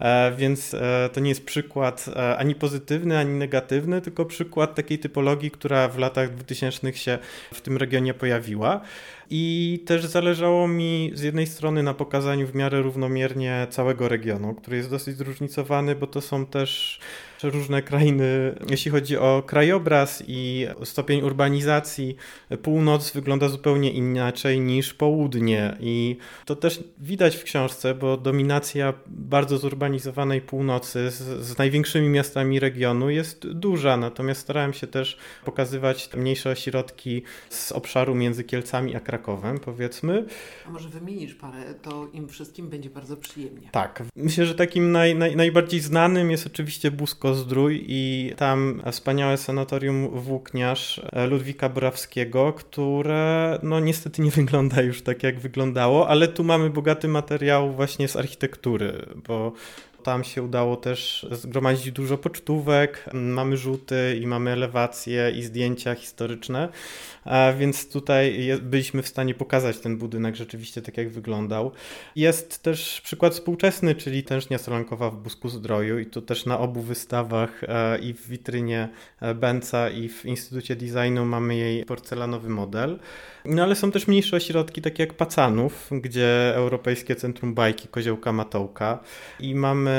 E, 0.00 0.32
więc 0.36 0.74
e, 0.74 1.10
to 1.12 1.20
nie 1.20 1.28
jest 1.28 1.44
przykład 1.44 2.10
e, 2.16 2.36
ani 2.36 2.54
pozytywny, 2.54 3.18
ani 3.18 3.34
negatywny, 3.34 4.00
tylko 4.00 4.24
przykład 4.24 4.74
takiej 4.74 4.98
typologii, 4.98 5.50
która 5.50 5.88
w 5.88 5.98
latach 5.98 6.34
2000 6.34 6.92
się 6.92 7.18
w 7.54 7.60
tym 7.60 7.76
regionie 7.76 8.14
pojawiła. 8.14 8.80
I 9.30 9.82
też 9.86 10.06
zależało 10.06 10.68
mi 10.68 11.10
z 11.14 11.22
jednej 11.22 11.46
strony 11.46 11.82
na 11.82 11.94
pokazaniu 11.94 12.46
w 12.46 12.54
miarę 12.54 12.82
równomiernie 12.82 13.66
całego 13.70 14.08
regionu, 14.08 14.54
który 14.54 14.76
jest 14.76 14.90
dosyć 14.90 15.16
zróżnicowany, 15.16 15.94
bo 15.94 16.06
to 16.06 16.20
są 16.20 16.46
też 16.46 17.00
różne 17.42 17.82
skrajny, 17.82 18.54
jeśli 18.70 18.90
chodzi 18.90 19.16
o 19.16 19.42
krajobraz 19.46 20.22
i 20.26 20.66
stopień 20.84 21.22
urbanizacji. 21.22 22.16
Północ 22.62 23.12
wygląda 23.12 23.48
zupełnie 23.48 23.90
inaczej 23.90 24.60
niż 24.60 24.94
południe 24.94 25.76
i 25.80 26.16
to 26.44 26.56
też 26.56 26.84
widać 26.98 27.36
w 27.36 27.44
książce, 27.44 27.94
bo 27.94 28.16
dominacja 28.16 28.94
bardzo 29.06 29.58
zurbanizowanej 29.88 30.40
północy 30.40 31.10
z, 31.10 31.44
z 31.44 31.58
największymi 31.58 32.08
miastami 32.08 32.60
regionu 32.60 33.10
jest 33.10 33.48
duża, 33.52 33.96
natomiast 33.96 34.40
starałem 34.40 34.72
się 34.72 34.86
też 34.86 35.18
pokazywać 35.44 36.10
mniejsze 36.16 36.50
ośrodki 36.50 37.22
z 37.50 37.72
obszaru 37.72 38.14
między 38.14 38.44
Kielcami 38.44 38.96
a 38.96 39.00
Krakowem, 39.00 39.58
powiedzmy. 39.58 40.26
A 40.66 40.70
może 40.70 40.88
wymienisz 40.88 41.34
parę, 41.34 41.74
to 41.82 42.08
im 42.12 42.28
wszystkim 42.28 42.68
będzie 42.68 42.90
bardzo 42.90 43.16
przyjemnie. 43.16 43.68
Tak. 43.72 44.02
Myślę, 44.16 44.46
że 44.46 44.54
takim 44.54 44.92
naj, 44.92 45.14
naj, 45.14 45.36
najbardziej 45.36 45.80
znanym 45.80 46.30
jest 46.30 46.46
oczywiście 46.46 46.90
Busko 46.90 47.34
Zdrój 47.34 47.84
i 47.88 48.32
tam 48.36 48.82
wspaniałe 48.92 49.36
sanatorium 49.36 50.08
Włókniarz 50.08 51.00
Ludwika 51.28 51.68
Borawskiego, 51.68 52.52
które 52.52 53.58
no 53.62 53.80
niestety 53.80 54.22
nie 54.22 54.30
wygląda 54.30 54.82
już 54.82 55.02
tak 55.02 55.22
jak 55.22 55.40
wyglądało, 55.40 56.08
ale 56.08 56.28
tu 56.28 56.44
mamy 56.44 56.70
bogaty 56.70 57.08
materiał 57.08 57.72
właśnie 57.72 58.08
z 58.08 58.16
architektury, 58.16 59.06
bo 59.28 59.52
tam 60.02 60.24
się 60.24 60.42
udało 60.42 60.76
też 60.76 61.26
zgromadzić 61.32 61.92
dużo 61.92 62.18
pocztówek, 62.18 63.04
mamy 63.12 63.56
rzuty 63.56 64.18
i 64.22 64.26
mamy 64.26 64.50
elewacje 64.50 65.32
i 65.36 65.42
zdjęcia 65.42 65.94
historyczne, 65.94 66.68
więc 67.58 67.88
tutaj 67.92 68.50
byliśmy 68.62 69.02
w 69.02 69.08
stanie 69.08 69.34
pokazać 69.34 69.78
ten 69.78 69.96
budynek 69.96 70.36
rzeczywiście 70.36 70.82
tak 70.82 70.96
jak 70.96 71.08
wyglądał. 71.08 71.72
Jest 72.16 72.62
też 72.62 73.00
przykład 73.00 73.34
współczesny, 73.34 73.94
czyli 73.94 74.22
tężnia 74.22 74.58
solankowa 74.58 75.10
w 75.10 75.16
Busku 75.16 75.48
Zdroju 75.48 75.98
i 75.98 76.06
tu 76.06 76.22
też 76.22 76.46
na 76.46 76.58
obu 76.58 76.80
wystawach 76.80 77.64
e, 77.64 77.98
i 77.98 78.14
w 78.14 78.28
witrynie 78.28 78.88
e, 79.20 79.34
Benca 79.34 79.90
i 79.90 80.08
w 80.08 80.24
Instytucie 80.24 80.76
Designu 80.76 81.24
mamy 81.24 81.56
jej 81.56 81.84
porcelanowy 81.84 82.48
model. 82.48 82.98
No 83.44 83.62
ale 83.62 83.76
są 83.76 83.90
też 83.90 84.08
mniejsze 84.08 84.36
ośrodki, 84.36 84.82
takie 84.82 85.02
jak 85.02 85.14
Pacanów, 85.14 85.90
gdzie 85.90 86.54
Europejskie 86.54 87.16
Centrum 87.16 87.54
Bajki 87.54 87.88
Koziołka 87.88 88.32
Matołka 88.32 88.98
i 89.40 89.54
mamy 89.54 89.97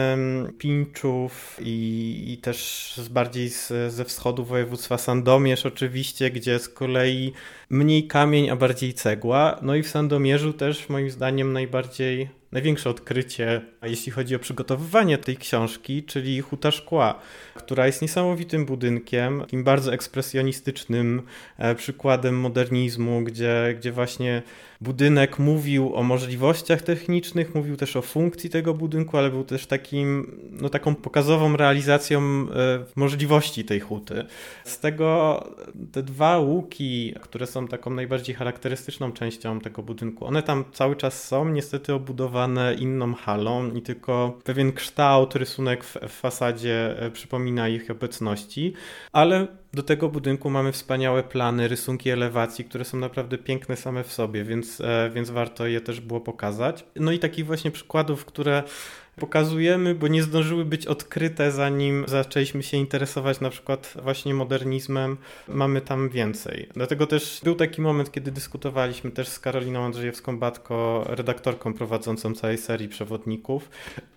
Pinczów 0.58 1.58
i, 1.62 2.24
i 2.27 2.38
też 2.38 2.94
z 2.98 3.08
bardziej 3.08 3.50
z, 3.50 3.94
ze 3.94 4.06
wschodu 4.06 4.46
województwa 4.46 4.98
Sandomierz 4.98 5.65
oczywiście, 5.65 6.32
gdzie 6.32 6.60
z 6.60 6.70
kolei 6.70 7.34
mniej 7.70 8.08
kamień, 8.08 8.50
a 8.50 8.56
bardziej 8.56 8.94
cegła. 8.94 9.60
No 9.62 9.75
i 9.75 9.84
w 9.84 9.89
Sandomierzu 9.89 10.53
też 10.53 10.89
moim 10.89 11.10
zdaniem 11.10 11.53
najbardziej 11.53 12.29
największe 12.51 12.89
odkrycie, 12.89 13.62
jeśli 13.84 14.12
chodzi 14.12 14.36
o 14.36 14.39
przygotowywanie 14.39 15.18
tej 15.18 15.38
książki, 15.38 16.03
czyli 16.03 16.41
Huta 16.41 16.72
Szkła, 16.72 17.20
która 17.56 17.86
jest 17.86 18.01
niesamowitym 18.01 18.65
budynkiem, 18.65 19.39
takim 19.41 19.63
bardzo 19.63 19.94
ekspresjonistycznym 19.94 21.22
e, 21.58 21.75
przykładem 21.75 22.39
modernizmu, 22.39 23.24
gdzie, 23.24 23.75
gdzie 23.77 23.91
właśnie 23.91 24.41
budynek 24.81 25.39
mówił 25.39 25.95
o 25.95 26.03
możliwościach 26.03 26.81
technicznych, 26.81 27.55
mówił 27.55 27.77
też 27.77 27.95
o 27.95 28.01
funkcji 28.01 28.50
tego 28.50 28.74
budynku, 28.74 29.17
ale 29.17 29.29
był 29.29 29.43
też 29.43 29.65
takim, 29.65 30.39
no, 30.51 30.69
taką 30.69 30.95
pokazową 30.95 31.57
realizacją 31.57 32.19
e, 32.21 32.45
możliwości 32.95 33.65
tej 33.65 33.79
huty. 33.79 34.25
Z 34.63 34.79
tego 34.79 35.43
te 35.91 36.03
dwa 36.03 36.38
łuki, 36.38 37.15
które 37.21 37.48
są 37.48 37.67
taką 37.67 37.91
najbardziej 37.91 38.36
charakterystyczną 38.36 39.12
częścią 39.12 39.59
tego 39.59 39.83
budynku, 39.83 40.25
one 40.25 40.43
tam 40.43 40.65
cały 40.74 40.95
czas 40.95 41.27
są, 41.27 41.50
niestety 41.50 41.93
obudowane 41.93 42.74
inną 42.74 43.13
halą 43.13 43.71
i 43.71 43.81
tylko 43.81 44.39
pewien 44.43 44.71
kształt, 44.71 45.36
rysunek 45.36 45.83
w, 45.83 45.98
fasadzie 46.07 47.00
e, 47.00 47.12
przypomina 47.12 47.69
ich 47.69 47.91
obecności, 47.91 48.74
ale 49.12 49.48
do 49.74 49.84
tego 49.84 50.10
budynku 50.10 50.50
mamy 50.50 50.72
wspaniałe 50.72 51.24
plany, 51.24 51.68
rysunki 51.68 52.10
elewacji, 52.10 52.66
które 52.66 52.86
są 52.86 52.98
naprawdę 52.98 53.38
piękne 53.38 53.76
same 53.78 54.04
w 54.04 54.12
sobie, 54.12 54.44
więc, 54.44 54.82
e, 54.82 55.12
więc 55.14 55.30
warto 55.30 55.68
je 55.68 55.82
też 55.82 56.02
było 56.02 56.22
pokazać. 56.22 56.86
No 56.96 57.12
i 57.12 57.20
takich 57.20 57.46
właśnie 57.46 57.72
przykładów, 57.72 58.26
które 58.26 58.64
pokazujemy, 59.20 59.96
bo 59.96 60.08
nie 60.08 60.24
zdążyły 60.24 60.66
być 60.66 60.88
odkryte, 60.88 61.52
zanim 61.52 62.04
zaczęliśmy 62.08 62.64
się 62.64 62.78
interesować 62.78 63.40
na 63.40 63.50
przykład 63.50 63.94
właśnie 64.04 64.34
modernizmem. 64.34 65.18
Mamy 65.48 65.82
tam 65.82 66.10
więcej. 66.10 66.70
Dlatego 66.74 67.08
też 67.08 67.42
był 67.44 67.56
taki 67.56 67.82
moment, 67.82 68.12
kiedy 68.12 68.32
dyskutowaliśmy 68.32 69.12
też 69.12 69.28
z 69.28 69.40
Karoliną 69.40 69.92
Andrzejewską-Batko, 69.92 71.04
redaktorką 71.06 71.74
prowadzącą 71.74 72.36
całej 72.36 72.58
serii 72.58 72.90
przewodników, 72.90 73.70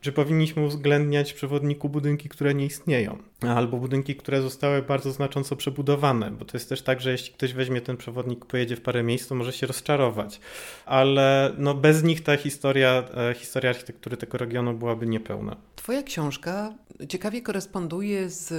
czy 0.02 0.12
powinniśmy 0.12 0.64
uwzględniać 0.64 1.32
w 1.32 1.34
przewodniku 1.34 1.88
budynki, 1.88 2.28
które 2.28 2.54
nie 2.54 2.66
istnieją, 2.66 3.18
albo 3.40 3.76
budynki, 3.76 4.16
które 4.16 4.42
zostały 4.42 4.82
bardzo 4.82 5.12
znacząco 5.12 5.56
przebudowane, 5.56 6.30
bo 6.30 6.44
to 6.44 6.56
jest 6.56 6.68
też 6.68 6.82
tak, 6.82 7.00
że 7.00 7.12
jeśli 7.12 7.34
ktoś 7.34 7.52
weźmie 7.52 7.80
ten 7.80 7.96
przewodnik, 7.96 8.44
pojedzie 8.44 8.76
w 8.76 8.80
parę 8.80 9.02
miejsc, 9.02 9.28
to 9.28 9.34
może 9.34 9.52
się 9.52 9.66
rozczarować, 9.66 10.40
ale 10.86 11.52
no 11.58 11.74
bez 11.74 12.02
nich 12.02 12.22
ta 12.22 12.36
historia, 12.36 13.04
e, 13.30 13.34
historia 13.34 13.70
architektury 13.70 14.16
tego 14.16 14.38
regionu 14.38 14.74
była 14.74 14.92
byłaby 14.92 15.06
niepełna. 15.06 15.56
Twoja 15.76 16.02
książka 16.02 16.74
ciekawie 17.08 17.42
koresponduje 17.42 18.30
z 18.30 18.52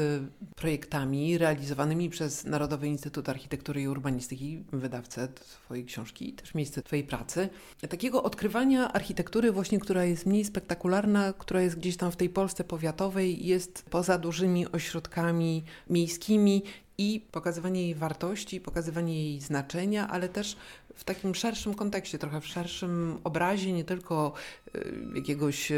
projektami 0.55 1.37
realizowanymi 1.37 2.09
przez 2.09 2.45
Narodowy 2.45 2.87
Instytut 2.87 3.29
Architektury 3.29 3.81
i 3.81 3.87
Urbanistyki, 3.87 4.63
wydawcę 4.71 5.27
Twojej 5.27 5.85
książki 5.85 6.29
i 6.29 6.33
też 6.33 6.53
miejsce 6.53 6.81
Twojej 6.81 7.05
pracy. 7.05 7.49
Takiego 7.89 8.23
odkrywania 8.23 8.93
architektury 8.93 9.51
właśnie, 9.51 9.79
która 9.79 10.05
jest 10.05 10.25
mniej 10.25 10.45
spektakularna, 10.45 11.33
która 11.33 11.61
jest 11.61 11.77
gdzieś 11.77 11.97
tam 11.97 12.11
w 12.11 12.15
tej 12.15 12.29
Polsce 12.29 12.63
powiatowej, 12.63 13.45
jest 13.45 13.85
poza 13.89 14.17
dużymi 14.17 14.71
ośrodkami 14.71 15.63
miejskimi 15.89 16.63
i 16.97 17.25
pokazywanie 17.31 17.81
jej 17.81 17.95
wartości, 17.95 18.61
pokazywanie 18.61 19.23
jej 19.23 19.41
znaczenia, 19.41 20.07
ale 20.07 20.29
też 20.29 20.57
w 20.95 21.03
takim 21.03 21.35
szerszym 21.35 21.73
kontekście, 21.73 22.19
trochę 22.19 22.41
w 22.41 22.47
szerszym 22.47 23.19
obrazie, 23.23 23.73
nie 23.73 23.83
tylko 23.83 24.33
y, 24.75 24.93
jakiegoś 25.15 25.71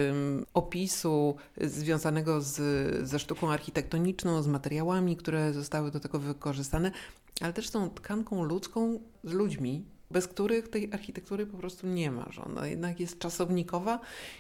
opisu 0.54 1.36
związanego 1.62 2.42
z, 2.42 2.58
ze 3.10 3.20
sztuką 3.20 3.52
architektoniczną, 3.52 4.42
z 4.42 4.48
materiałami, 4.48 5.18
które 5.18 5.54
zostały 5.54 5.92
do 5.92 6.00
tego 6.00 6.20
wykorzystane, 6.20 6.92
ale 7.42 7.54
też 7.54 7.70
tą 7.70 7.90
tkanką 7.90 8.44
ludzką 8.44 9.00
z 9.24 9.34
ludźmi, 9.34 9.86
bez 10.12 10.28
których 10.28 10.68
tej 10.68 10.94
architektury 10.94 11.46
po 11.46 11.58
prostu 11.58 11.88
nie 11.88 12.12
ma, 12.12 12.28
że 12.32 12.44
ona 12.44 12.68
jednak 12.68 13.00
jest 13.00 13.20
czasownikowa 13.20 14.00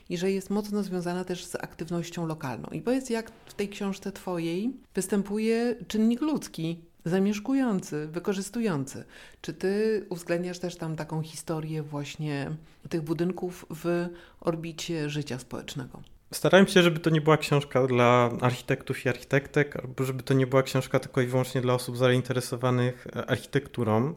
i 0.09 0.17
że 0.17 0.31
jest 0.31 0.49
mocno 0.49 0.83
związana 0.83 1.23
też 1.23 1.45
z 1.45 1.55
aktywnością 1.55 2.27
lokalną. 2.27 2.69
I 2.71 2.81
powiedz, 2.81 3.09
jak 3.09 3.31
w 3.45 3.53
tej 3.53 3.69
książce 3.69 4.11
Twojej 4.11 4.73
występuje 4.95 5.75
czynnik 5.87 6.21
ludzki, 6.21 6.79
zamieszkujący, 7.05 8.07
wykorzystujący. 8.07 9.03
Czy 9.41 9.53
ty 9.53 10.05
uwzględniasz 10.09 10.59
też 10.59 10.75
tam 10.75 10.95
taką 10.95 11.21
historię 11.21 11.83
właśnie 11.83 12.51
tych 12.89 13.01
budynków 13.01 13.65
w 13.69 14.07
orbicie 14.41 15.09
życia 15.09 15.39
społecznego? 15.39 16.01
Starałem 16.33 16.67
się, 16.67 16.81
żeby 16.81 16.99
to 16.99 17.09
nie 17.09 17.21
była 17.21 17.37
książka 17.37 17.87
dla 17.87 18.29
architektów 18.41 19.05
i 19.05 19.09
architektek, 19.09 19.75
albo 19.75 20.03
żeby 20.03 20.23
to 20.23 20.33
nie 20.33 20.47
była 20.47 20.63
książka 20.63 20.99
tylko 20.99 21.21
i 21.21 21.27
wyłącznie 21.27 21.61
dla 21.61 21.73
osób 21.73 21.97
zainteresowanych 21.97 23.07
architekturą. 23.27 24.13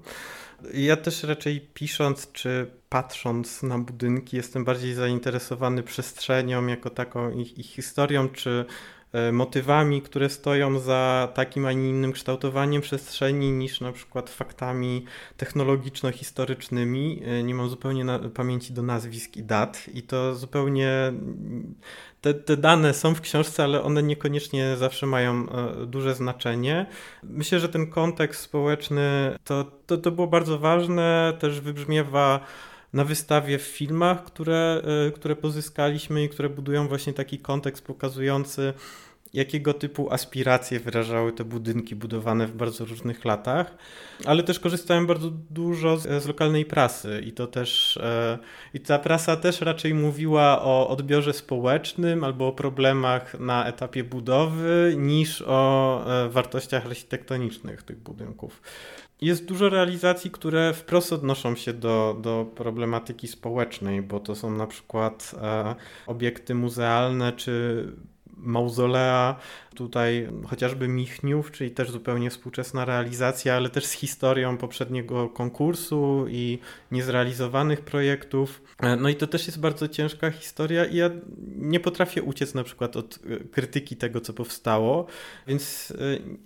Ja 0.74 0.96
też 0.96 1.22
raczej 1.22 1.60
pisząc 1.74 2.32
czy 2.32 2.70
patrząc 2.88 3.62
na 3.62 3.78
budynki 3.78 4.36
jestem 4.36 4.64
bardziej 4.64 4.94
zainteresowany 4.94 5.82
przestrzenią 5.82 6.66
jako 6.66 6.90
taką 6.90 7.30
ich, 7.30 7.66
historią, 7.66 8.28
czy 8.28 8.50
E, 8.60 8.64
motywami, 9.32 10.02
które 10.02 10.28
stoją 10.28 10.78
za 10.78 11.28
takim, 11.34 11.66
a 11.66 11.72
nie 11.72 11.88
innym 11.88 12.12
kształtowaniem 12.12 12.82
przestrzeni 12.82 13.52
niż 13.52 13.80
na 13.80 13.92
przykład 13.92 14.30
faktami 14.30 15.04
technologiczno-historycznymi. 15.36 17.22
E, 17.24 17.42
nie 17.42 17.54
mam 17.54 17.68
zupełnie 17.68 18.04
pamięci 18.34 18.72
do 18.72 18.82
nazwisk 18.82 19.36
i 19.36 19.42
dat 19.42 19.88
i 19.94 20.02
to 20.02 20.34
zupełnie 20.34 21.12
te, 22.20 22.34
te, 22.34 22.56
dane 22.56 22.94
są 22.94 23.14
w 23.14 23.20
książce, 23.20 23.64
ale 23.64 23.82
one 23.82 24.02
niekoniecznie 24.02 24.76
zawsze 24.76 25.06
mają 25.06 25.48
e, 25.48 25.86
duże 25.86 26.14
znaczenie. 26.14 26.86
Myślę, 27.22 27.60
że 27.60 27.68
ten 27.68 27.90
kontekst 27.90 28.42
społeczny 28.42 29.36
to, 29.44 29.64
to, 29.86 29.96
to 29.96 30.10
było 30.10 30.26
bardzo 30.26 30.58
ważne, 30.58 31.36
też 31.40 31.60
wybrzmiewa 31.60 32.40
na 32.92 33.04
wystawie 33.04 33.58
w 33.58 33.62
filmach, 33.62 34.24
które, 34.24 34.82
e, 35.08 35.10
które 35.10 35.36
pozyskaliśmy 35.36 36.24
i 36.24 36.28
które 36.28 36.48
budują 36.48 36.88
właśnie 36.88 37.12
taki 37.12 37.38
kontekst 37.38 37.84
pokazujący, 37.84 38.72
jakiego 39.34 39.74
typu 39.74 40.12
aspiracje 40.12 40.80
wyrażały 40.80 41.32
te 41.32 41.44
budynki 41.44 41.96
budowane 41.96 42.46
w 42.46 42.52
bardzo 42.52 42.84
różnych 42.84 43.24
latach, 43.24 43.76
ale 44.24 44.42
też 44.42 44.60
korzystałem 44.60 45.06
bardzo 45.06 45.30
dużo 45.50 45.96
z, 45.96 46.22
z 46.22 46.26
lokalnej 46.26 46.64
prasy 46.64 47.22
i 47.26 47.32
to 47.32 47.46
też 47.46 47.96
e, 47.96 48.38
i 48.74 48.80
ta 48.80 48.98
prasa 48.98 49.36
też 49.36 49.60
raczej 49.60 49.94
mówiła 49.94 50.62
o 50.62 50.88
odbiorze 50.88 51.32
społecznym 51.32 52.24
albo 52.24 52.48
o 52.48 52.52
problemach 52.52 53.40
na 53.40 53.66
etapie 53.66 54.04
budowy 54.04 54.94
niż 54.96 55.44
o 55.46 56.04
e, 56.24 56.28
wartościach 56.28 56.86
architektonicznych 56.86 57.82
tych 57.82 57.98
budynków. 57.98 58.62
Jest 59.20 59.44
dużo 59.44 59.68
realizacji, 59.68 60.30
które 60.30 60.74
wprost 60.74 61.12
odnoszą 61.12 61.56
się 61.56 61.72
do, 61.72 62.16
do 62.20 62.46
problematyki 62.54 63.28
społecznej, 63.28 64.02
bo 64.02 64.20
to 64.20 64.34
są 64.34 64.50
na 64.50 64.66
przykład 64.66 65.34
e, 65.42 65.74
obiekty 66.06 66.54
muzealne 66.54 67.32
czy 67.32 67.84
mauzolea, 68.38 69.36
tutaj 69.74 70.28
chociażby 70.46 70.88
Michniów, 70.88 71.50
czyli 71.52 71.70
też 71.70 71.90
zupełnie 71.90 72.30
współczesna 72.30 72.84
realizacja, 72.84 73.54
ale 73.54 73.70
też 73.70 73.86
z 73.86 73.92
historią 73.92 74.56
poprzedniego 74.56 75.28
konkursu 75.28 76.26
i 76.28 76.58
niezrealizowanych 76.90 77.80
projektów. 77.80 78.62
E, 78.80 78.96
no 78.96 79.08
i 79.08 79.14
to 79.14 79.26
też 79.26 79.46
jest 79.46 79.60
bardzo 79.60 79.88
ciężka 79.88 80.30
historia 80.30 80.84
i 80.84 80.96
ja 80.96 81.10
nie 81.56 81.80
potrafię 81.80 82.22
uciec 82.22 82.54
na 82.54 82.64
przykład 82.64 82.96
od 82.96 83.14
e, 83.14 83.44
krytyki 83.44 83.96
tego, 83.96 84.20
co 84.20 84.32
powstało, 84.32 85.06
więc 85.46 85.90
e, 85.90 85.94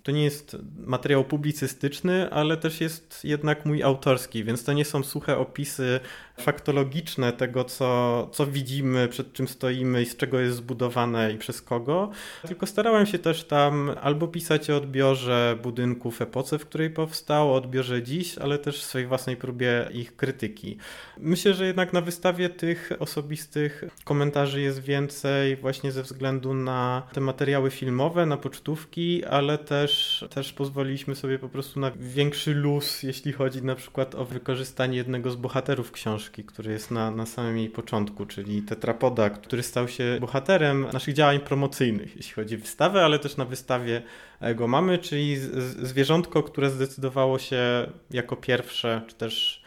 to 0.02 0.12
nie 0.12 0.24
jest 0.24 0.56
materiał 0.76 1.24
publicystyczny, 1.24 2.30
ale 2.30 2.56
też 2.56 2.80
jest 2.80 3.24
jednak 3.24 3.66
mój 3.66 3.82
autorski, 3.82 4.44
więc 4.44 4.64
to 4.64 4.72
nie 4.72 4.84
są 4.84 5.02
suche 5.02 5.38
opisy 5.38 6.00
faktologiczne 6.42 7.32
tego, 7.32 7.64
co, 7.64 8.28
co 8.32 8.46
widzimy, 8.46 9.08
przed 9.08 9.32
czym 9.32 9.48
stoimy 9.48 10.02
i 10.02 10.06
z 10.06 10.16
czego 10.16 10.40
jest 10.40 10.56
zbudowane 10.56 11.32
i 11.32 11.38
przez 11.38 11.62
kogo, 11.62 12.10
tylko 12.46 12.66
starałem 12.66 13.06
się 13.06 13.18
też 13.18 13.44
tam 13.44 13.90
albo 14.02 14.28
pisać 14.28 14.70
o 14.70 14.76
odbiorze 14.76 15.58
budynków 15.62 16.22
epoce, 16.22 16.58
w 16.58 16.66
której 16.66 16.90
powstał, 16.90 17.52
o 17.52 17.54
odbiorze 17.54 18.02
dziś, 18.02 18.38
ale 18.38 18.58
też 18.58 18.80
w 18.80 18.84
swojej 18.84 19.06
własnej 19.06 19.36
próbie 19.36 19.88
ich 19.92 20.16
krytyki. 20.16 20.76
Myślę, 21.18 21.54
że 21.54 21.66
jednak 21.66 21.92
na 21.92 22.00
wystawie 22.00 22.48
tych 22.48 22.92
osobistych 22.98 23.84
komentarzy 24.04 24.60
jest 24.60 24.80
więcej 24.82 25.56
właśnie 25.56 25.92
ze 25.92 26.02
względu 26.02 26.54
na 26.54 27.02
te 27.12 27.20
materiały 27.20 27.70
filmowe, 27.70 28.26
na 28.26 28.36
pocztówki, 28.36 29.24
ale 29.24 29.58
też, 29.58 30.24
też 30.30 30.52
pozwoliliśmy 30.52 31.14
sobie 31.14 31.38
po 31.38 31.48
prostu 31.48 31.80
na 31.80 31.90
większy 31.96 32.54
luz, 32.54 33.02
jeśli 33.02 33.32
chodzi 33.32 33.62
na 33.62 33.74
przykład 33.74 34.14
o 34.14 34.24
wykorzystanie 34.24 34.96
jednego 34.96 35.30
z 35.30 35.36
bohaterów 35.36 35.92
książki, 35.92 36.31
który 36.32 36.72
jest 36.72 36.90
na, 36.90 37.10
na 37.10 37.26
samym 37.26 37.58
jej 37.58 37.70
początku, 37.70 38.26
czyli 38.26 38.62
tetrapoda, 38.62 39.30
który 39.30 39.62
stał 39.62 39.88
się 39.88 40.18
bohaterem 40.20 40.86
naszych 40.92 41.14
działań 41.14 41.40
promocyjnych, 41.40 42.16
jeśli 42.16 42.32
chodzi 42.32 42.56
o 42.56 42.58
wystawę, 42.58 43.04
ale 43.04 43.18
też 43.18 43.36
na 43.36 43.44
wystawie 43.44 44.02
go 44.54 44.68
mamy, 44.68 44.98
czyli 44.98 45.36
zwierzątko, 45.82 46.42
które 46.42 46.70
zdecydowało 46.70 47.38
się 47.38 47.92
jako 48.10 48.36
pierwsze, 48.36 49.02
czy 49.06 49.14
też 49.14 49.61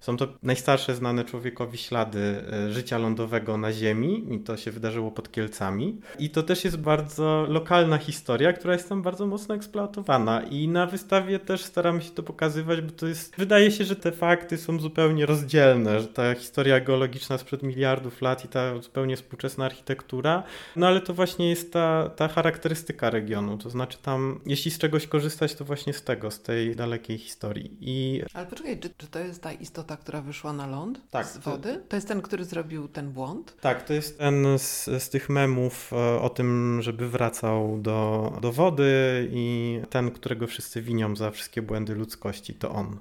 są 0.00 0.16
to 0.16 0.28
najstarsze 0.42 0.94
znane 0.94 1.24
człowiekowi 1.24 1.78
ślady 1.78 2.44
e, 2.52 2.72
życia 2.72 2.98
lądowego 2.98 3.56
na 3.56 3.72
Ziemi 3.72 4.34
i 4.34 4.38
to 4.38 4.56
się 4.56 4.70
wydarzyło 4.70 5.10
pod 5.10 5.32
Kielcami. 5.32 6.00
I 6.18 6.30
to 6.30 6.42
też 6.42 6.64
jest 6.64 6.76
bardzo 6.76 7.46
lokalna 7.48 7.98
historia, 7.98 8.52
która 8.52 8.72
jest 8.72 8.88
tam 8.88 9.02
bardzo 9.02 9.26
mocno 9.26 9.54
eksploatowana 9.54 10.42
i 10.42 10.68
na 10.68 10.86
wystawie 10.86 11.38
też 11.38 11.64
staramy 11.64 12.02
się 12.02 12.10
to 12.10 12.22
pokazywać, 12.22 12.80
bo 12.80 12.90
to 12.90 13.06
jest, 13.06 13.36
wydaje 13.38 13.70
się, 13.70 13.84
że 13.84 13.96
te 13.96 14.12
fakty 14.12 14.58
są 14.58 14.80
zupełnie 14.80 15.26
rozdzielne, 15.26 16.00
że 16.00 16.08
ta 16.08 16.34
historia 16.34 16.80
geologiczna 16.80 17.38
sprzed 17.38 17.62
miliardów 17.62 18.22
lat 18.22 18.44
i 18.44 18.48
ta 18.48 18.78
zupełnie 18.78 19.16
współczesna 19.16 19.64
architektura, 19.64 20.42
no 20.76 20.86
ale 20.86 21.00
to 21.00 21.14
właśnie 21.14 21.50
jest 21.50 21.72
ta, 21.72 22.10
ta 22.16 22.28
charakterystyka 22.28 23.10
regionu, 23.10 23.58
to 23.58 23.70
znaczy 23.70 23.98
tam, 24.02 24.40
jeśli 24.46 24.70
z 24.70 24.78
czegoś 24.78 25.06
korzystać, 25.06 25.54
to 25.54 25.64
właśnie 25.64 25.92
z 25.92 26.02
tego, 26.02 26.30
z 26.30 26.40
tej 26.42 26.76
dalekiej 26.76 27.18
historii. 27.18 27.76
I... 27.80 28.22
Ale 28.34 28.46
poczekaj, 28.46 28.80
czy, 28.80 28.90
czy 28.98 29.06
to 29.06 29.18
jest 29.18 29.42
ta 29.42 29.52
istota 29.52 29.89
ta, 29.90 29.96
która 29.96 30.22
wyszła 30.22 30.52
na 30.52 30.66
ląd 30.66 31.00
tak, 31.10 31.26
z 31.26 31.38
wody? 31.38 31.82
To... 31.88 31.96
jest 31.96 32.08
ten, 32.08 32.22
który 32.22 32.44
zrobił 32.44 32.88
ten 32.88 33.10
błąd? 33.10 33.56
Tak, 33.60 33.84
to 33.84 33.92
jest 33.92 34.18
ten 34.18 34.46
z, 34.58 34.84
z 34.84 35.08
tych 35.08 35.28
memów 35.28 35.92
e, 35.92 36.20
o 36.20 36.28
tym, 36.28 36.78
żeby 36.82 37.08
wracał 37.08 37.78
do, 37.78 38.32
do 38.42 38.52
wody 38.52 39.28
i 39.32 39.80
ten, 39.90 40.10
którego 40.10 40.46
wszyscy 40.46 40.82
winią 40.82 41.16
za 41.16 41.30
wszystkie 41.30 41.62
błędy 41.62 41.94
ludzkości, 41.94 42.54
to 42.54 42.70
on. 42.70 42.96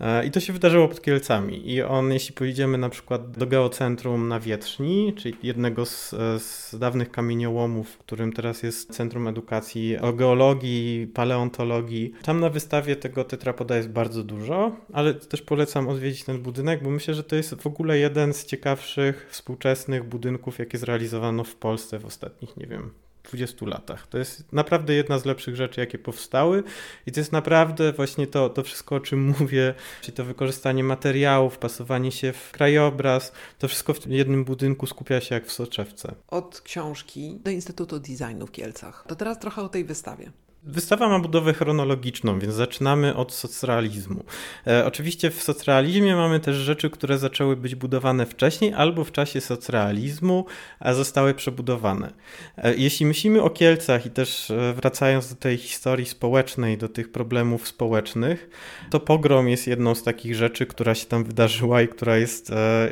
E, 0.00 0.26
I 0.26 0.30
to 0.30 0.40
się 0.40 0.52
wydarzyło 0.52 0.88
pod 0.88 1.02
Kielcami. 1.02 1.70
I 1.70 1.82
on, 1.82 2.12
jeśli 2.12 2.34
pojedziemy 2.34 2.78
na 2.78 2.88
przykład 2.88 3.30
do 3.30 3.46
geocentrum 3.46 4.28
na 4.28 4.40
Wietrzni, 4.40 5.14
czyli 5.16 5.36
jednego 5.42 5.86
z, 5.86 6.10
z 6.42 6.78
dawnych 6.78 7.10
kamieniołomów, 7.10 7.90
w 7.90 7.98
którym 7.98 8.32
teraz 8.32 8.62
jest 8.62 8.92
Centrum 8.92 9.28
Edukacji 9.28 9.98
o 9.98 10.12
geologii, 10.12 11.06
paleontologii, 11.06 12.12
tam 12.22 12.40
na 12.40 12.50
wystawie 12.50 12.96
tego 12.96 13.24
tetrapoda 13.24 13.76
jest 13.76 13.88
bardzo 13.88 14.24
dużo, 14.24 14.76
ale 14.92 15.14
też 15.14 15.42
polecam 15.42 15.88
odwiedzić 15.88 16.23
ten 16.24 16.42
budynek, 16.42 16.82
bo 16.82 16.90
myślę, 16.90 17.14
że 17.14 17.24
to 17.24 17.36
jest 17.36 17.54
w 17.54 17.66
ogóle 17.66 17.98
jeden 17.98 18.34
z 18.34 18.44
ciekawszych 18.44 19.28
współczesnych 19.30 20.04
budynków, 20.04 20.58
jakie 20.58 20.78
zrealizowano 20.78 21.44
w 21.44 21.56
Polsce 21.56 21.98
w 21.98 22.06
ostatnich, 22.06 22.56
nie 22.56 22.66
wiem, 22.66 22.90
20 23.24 23.66
latach. 23.66 24.06
To 24.06 24.18
jest 24.18 24.52
naprawdę 24.52 24.94
jedna 24.94 25.18
z 25.18 25.24
lepszych 25.24 25.56
rzeczy, 25.56 25.80
jakie 25.80 25.98
powstały 25.98 26.62
i 27.06 27.12
to 27.12 27.20
jest 27.20 27.32
naprawdę 27.32 27.92
właśnie 27.92 28.26
to, 28.26 28.50
to 28.50 28.62
wszystko, 28.62 28.94
o 28.94 29.00
czym 29.00 29.34
mówię, 29.38 29.74
czyli 30.00 30.16
to 30.16 30.24
wykorzystanie 30.24 30.84
materiałów, 30.84 31.58
pasowanie 31.58 32.12
się 32.12 32.32
w 32.32 32.52
krajobraz, 32.52 33.32
to 33.58 33.68
wszystko 33.68 33.94
w 33.94 34.06
jednym 34.06 34.44
budynku 34.44 34.86
skupia 34.86 35.20
się 35.20 35.34
jak 35.34 35.46
w 35.46 35.52
soczewce. 35.52 36.14
Od 36.28 36.60
książki 36.60 37.40
do 37.44 37.50
Instytutu 37.50 38.00
Designu 38.00 38.46
w 38.46 38.52
Kielcach. 38.52 39.04
To 39.08 39.16
teraz 39.16 39.38
trochę 39.38 39.62
o 39.62 39.68
tej 39.68 39.84
wystawie. 39.84 40.30
Wystawa 40.66 41.08
ma 41.08 41.18
budowę 41.18 41.52
chronologiczną, 41.52 42.38
więc 42.38 42.54
zaczynamy 42.54 43.16
od 43.16 43.32
socrealizmu. 43.32 44.24
E, 44.66 44.86
oczywiście 44.86 45.30
w 45.30 45.42
socrealizmie 45.42 46.16
mamy 46.16 46.40
też 46.40 46.56
rzeczy, 46.56 46.90
które 46.90 47.18
zaczęły 47.18 47.56
być 47.56 47.74
budowane 47.74 48.26
wcześniej 48.26 48.74
albo 48.74 49.04
w 49.04 49.12
czasie 49.12 49.40
socrealizmu, 49.40 50.44
a 50.80 50.94
zostały 50.94 51.34
przebudowane. 51.34 52.12
E, 52.56 52.74
jeśli 52.74 53.06
myślimy 53.06 53.42
o 53.42 53.50
Kielcach 53.50 54.06
i 54.06 54.10
też 54.10 54.50
e, 54.50 54.72
wracając 54.72 55.28
do 55.28 55.34
tej 55.34 55.56
historii 55.56 56.06
społecznej, 56.06 56.78
do 56.78 56.88
tych 56.88 57.12
problemów 57.12 57.68
społecznych, 57.68 58.50
to 58.90 59.00
pogrom 59.00 59.48
jest 59.48 59.66
jedną 59.66 59.94
z 59.94 60.02
takich 60.02 60.34
rzeczy, 60.34 60.66
która 60.66 60.94
się 60.94 61.06
tam 61.06 61.24
wydarzyła 61.24 61.82
i 61.82 61.88
która 61.88 62.16
jest, 62.16 62.50
e, 62.50 62.90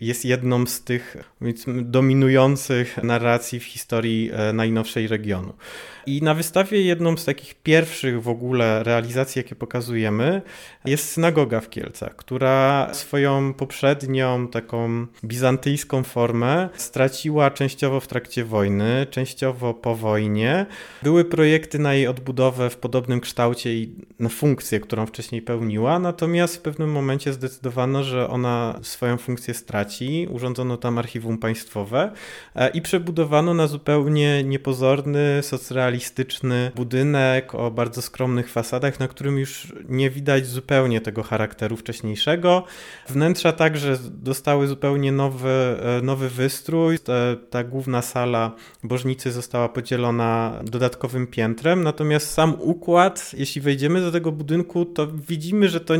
jest 0.00 0.24
jedną 0.24 0.66
z 0.66 0.82
tych 0.82 1.16
dominujących 1.82 3.02
narracji 3.02 3.60
w 3.60 3.64
historii 3.64 4.30
e, 4.32 4.52
najnowszej 4.52 5.08
regionu. 5.08 5.52
I 6.06 6.22
na 6.22 6.34
wystawie 6.34 6.82
jedną 7.02 7.16
z 7.16 7.24
takich 7.24 7.54
pierwszych 7.54 8.22
w 8.22 8.28
ogóle 8.28 8.82
realizacji, 8.82 9.38
jakie 9.38 9.54
pokazujemy, 9.54 10.42
jest 10.84 11.08
synagoga 11.08 11.60
w 11.60 11.70
Kielcach, 11.70 12.16
która 12.16 12.88
swoją 12.92 13.54
poprzednią 13.54 14.48
taką 14.48 15.06
bizantyjską 15.24 16.02
formę 16.02 16.68
straciła 16.76 17.50
częściowo 17.50 18.00
w 18.00 18.06
trakcie 18.06 18.44
wojny, 18.44 19.06
częściowo 19.10 19.74
po 19.74 19.96
wojnie. 19.96 20.66
Były 21.02 21.24
projekty 21.24 21.78
na 21.78 21.94
jej 21.94 22.06
odbudowę 22.06 22.70
w 22.70 22.76
podobnym 22.76 23.20
kształcie 23.20 23.74
i 23.74 23.94
na 24.18 24.28
funkcję, 24.28 24.80
którą 24.80 25.06
wcześniej 25.06 25.42
pełniła, 25.42 25.98
natomiast 25.98 26.56
w 26.56 26.60
pewnym 26.60 26.92
momencie 26.92 27.32
zdecydowano, 27.32 28.04
że 28.04 28.28
ona 28.28 28.78
swoją 28.82 29.16
funkcję 29.16 29.54
straci. 29.54 30.28
Urządzono 30.30 30.76
tam 30.76 30.98
archiwum 30.98 31.38
państwowe 31.38 32.12
e, 32.54 32.68
i 32.68 32.82
przebudowano 32.82 33.54
na 33.54 33.66
zupełnie 33.66 34.44
niepozorny, 34.44 35.42
socrealistyczny 35.42 36.12
minimalistyczny 36.12 36.70
budynek 36.92 37.54
o 37.54 37.70
bardzo 37.70 38.02
skromnych 38.02 38.50
fasadach, 38.50 39.00
na 39.00 39.08
którym 39.08 39.38
już 39.38 39.72
nie 39.88 40.10
widać 40.10 40.46
zupełnie 40.46 41.00
tego 41.00 41.22
charakteru 41.22 41.76
wcześniejszego. 41.76 42.64
Wnętrza 43.08 43.52
także 43.52 43.98
dostały 44.10 44.66
zupełnie 44.66 45.12
nowy, 45.12 45.76
e, 45.98 46.02
nowy 46.02 46.28
wystrój. 46.28 46.98
Ta, 46.98 47.12
ta 47.50 47.64
główna 47.64 48.02
sala 48.02 48.52
bożnicy 48.84 49.32
została 49.32 49.68
podzielona 49.68 50.60
dodatkowym 50.64 51.26
piętrem, 51.26 51.82
natomiast 51.82 52.30
sam 52.30 52.56
układ, 52.60 53.30
jeśli 53.36 53.60
wejdziemy 53.60 54.00
do 54.00 54.12
tego 54.12 54.32
budynku, 54.32 54.84
to 54.84 55.06
widzimy, 55.06 55.68
że 55.68 55.80
to 55.80 55.94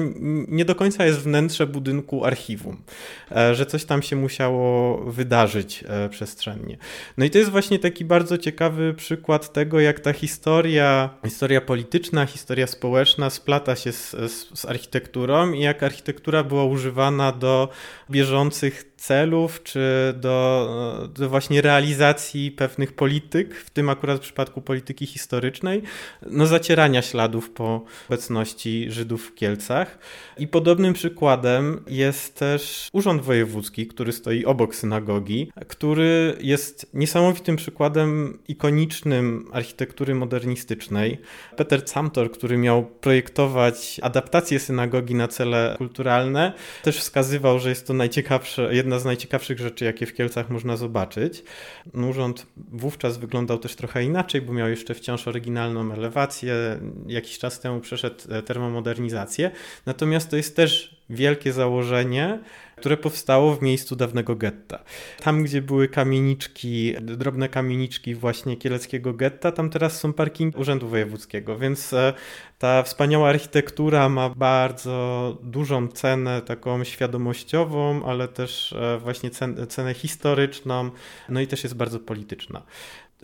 nie 0.49 0.65
do 0.65 0.75
końca 0.75 1.05
jest 1.05 1.21
wnętrze 1.21 1.67
budynku 1.67 2.25
archiwum, 2.25 2.83
e, 3.31 3.55
że 3.55 3.67
coś 3.67 3.85
tam 3.85 4.03
się 4.03 4.17
musiało 4.17 4.99
wydarzyć 4.99 5.85
e, 5.89 6.09
przestrzennie. 6.09 6.77
No 7.17 7.25
i 7.25 7.31
to 7.31 7.39
jest 7.39 7.51
właśnie 7.51 7.79
taki 7.79 8.05
bardzo 8.05 8.39
ciekawy 8.39 8.95
przykład 8.95 9.53
tego, 9.53 9.81
jak 9.81 10.01
ta 10.01 10.13
historia, 10.13 10.82
historia 11.25 11.61
polityczna, 11.61 12.27
historia 12.27 12.67
społeczna 12.67 13.31
splata 13.31 13.77
się 13.77 13.93
z, 13.93 14.11
z, 14.11 14.61
z 14.61 14.65
architekturą 14.65 15.53
i 15.53 15.61
jak 15.61 15.83
architektura 15.83 16.45
była 16.45 16.65
używana 16.65 17.33
do 17.33 17.69
bieżących 18.11 18.92
celów, 19.03 19.63
czy 19.63 20.15
do, 20.17 21.09
do, 21.15 21.29
właśnie 21.29 21.61
realizacji 21.61 22.51
pewnych 22.51 22.93
polityk, 22.93 23.55
w 23.55 23.71
tym 23.71 23.89
akurat 23.89 24.19
w 24.19 24.21
przypadku 24.21 24.61
polityki 24.61 25.07
historycznej, 25.07 25.83
no 26.27 26.47
zacierania 26.47 27.03
śladów 27.03 27.51
po 27.51 27.85
obecności 28.09 28.87
Żydów 28.91 29.27
w 29.27 29.35
Kielcach. 29.35 29.99
I 30.39 30.49
podobnym 30.49 30.95
przykładem 30.95 31.85
jest 31.87 32.35
też 32.39 32.89
Urząd 32.93 33.23
Wojewódzki, 33.23 33.87
który 33.87 34.13
stoi 34.13 34.45
obok 34.45 34.75
synagogi, 34.75 35.53
który 35.69 36.37
jest 36.41 36.87
niesamowitym 36.95 37.57
przykładem 37.57 38.39
ikonicznym 38.49 39.49
architektury 39.53 40.15
modernistycznej. 40.15 41.19
Peter 41.57 41.85
Camtor, 41.85 42.31
który 42.31 42.59
miał 42.59 42.85
projektować 42.85 44.01
adaptację 44.03 44.61
synagogi 44.61 45.15
na 45.15 45.29
cele 45.29 45.75
kulturalne, 45.79 46.53
też 46.83 46.99
wskazywał, 46.99 47.59
że 47.59 47.69
jest 47.69 47.87
to 47.87 47.95
najciekawsze, 47.95 48.75
jedna 48.75 48.92
z 48.99 49.05
najciekawszych 49.05 49.59
rzeczy, 49.59 49.85
jakie 49.85 50.07
w 50.07 50.15
Kielcach 50.15 50.51
można 50.51 50.77
zobaczyć. 50.77 51.43
Urząd 51.95 52.47
wówczas 52.57 53.19
wyglądał 53.19 53.59
też 53.59 53.77
trochę 53.77 54.05
inaczej, 54.05 54.43
bo 54.43 54.53
miał 54.53 54.69
jeszcze 54.69 54.95
wciąż 54.95 55.29
oryginalną 55.29 55.93
elewację. 55.93 56.55
Jakiś 57.07 57.39
czas 57.39 57.61
temu 57.61 57.81
przeszedł 57.81 58.17
termomodernizację. 58.47 59.51
Natomiast 59.87 60.31
to 60.31 60.37
jest 60.37 60.57
też 60.57 61.02
wielkie 61.13 61.53
założenie, 61.53 62.39
które 62.77 62.97
powstało 62.97 63.55
w 63.55 63.63
miejscu 63.63 63.97
dawnego 63.97 64.37
getta. 64.37 64.79
Tam, 65.21 65.43
gdzie 65.43 65.63
były 65.63 65.89
kamieniczki, 65.89 66.95
drobne 67.01 67.49
kamieniczki 67.49 68.15
właśnie 68.15 68.57
kieleckiego 68.57 69.15
getta, 69.15 69.53
tam 69.53 69.71
teraz 69.71 70.01
są 70.01 70.13
parkingi 70.13 70.59
Urzędu 70.59 70.89
Wojewódzkiego, 70.89 71.59
więc 71.59 71.93
e, 71.93 72.13
ta 72.59 72.83
wspaniała 72.83 73.29
architektura 73.29 74.09
ma 74.09 74.31
bardzo 74.31 75.39
dużą 75.43 75.89
cenę, 75.89 76.43
taką 76.43 76.85
świadomościową, 76.85 78.05
ale 78.07 78.29
też 78.29 78.73
e, 78.73 78.99
właśnie 78.99 79.31
cenę 79.69 79.95
historyczną, 79.95 80.91
no 81.29 81.41
i 81.41 81.47
też 81.47 81.63
jest 81.63 81.77
bardzo 81.77 82.01
polityczna. 82.01 82.63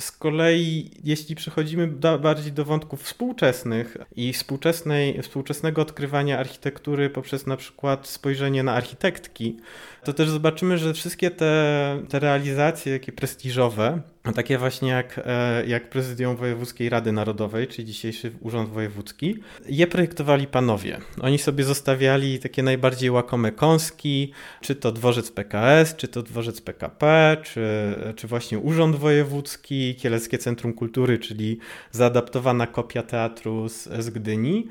Z 0.01 0.13
kolei, 0.13 0.91
jeśli 1.05 1.35
przechodzimy 1.35 1.87
do, 1.87 2.19
bardziej 2.19 2.53
do 2.53 2.65
wątków 2.65 3.03
współczesnych 3.03 3.97
i 4.17 4.33
współczesnej, 4.33 5.23
współczesnego 5.23 5.83
odkrywania 5.83 6.39
architektury 6.39 7.11
poprzez 7.11 7.47
na 7.47 7.57
przykład 7.57 8.07
spojrzenie 8.07 8.63
na 8.63 8.75
architektki, 8.75 9.57
to 10.05 10.13
też 10.13 10.29
zobaczymy, 10.29 10.79
że 10.79 10.95
wszystkie 10.95 11.31
te, 11.31 12.03
te 12.09 12.19
realizacje 12.19 12.99
takie 12.99 13.13
prestiżowe, 13.13 14.01
takie 14.35 14.59
właśnie 14.59 14.89
jak, 14.89 15.21
e, 15.25 15.67
jak 15.67 15.91
Prezydium 15.91 16.37
Wojewódzkiej 16.37 16.89
Rady 16.89 17.13
Narodowej, 17.13 17.67
czyli 17.67 17.87
dzisiejszy 17.87 18.33
Urząd 18.41 18.69
Wojewódzki, 18.69 19.39
je 19.69 19.87
projektowali 19.87 20.47
panowie. 20.47 20.99
Oni 21.21 21.39
sobie 21.39 21.65
zostawiali 21.65 22.39
takie 22.39 22.63
najbardziej 22.63 23.11
łakome 23.11 23.53
kąski, 23.53 24.33
czy 24.61 24.75
to 24.75 24.93
dworzec 24.93 25.31
PKS, 25.31 25.97
czy 25.97 26.09
to 26.09 26.23
dworzec 26.23 26.61
PKP, 26.61 27.37
czy, 27.43 27.95
czy 28.17 28.27
właśnie 28.27 28.59
Urząd 28.59 28.97
Wojewódzki, 28.97 29.88
Kieleckie 29.95 30.39
Centrum 30.39 30.73
Kultury, 30.73 31.19
czyli 31.19 31.59
zaadaptowana 31.91 32.67
kopia 32.67 33.03
teatru 33.03 33.69
z, 33.69 33.89
z 33.99 34.11
Gdyni. 34.11 34.69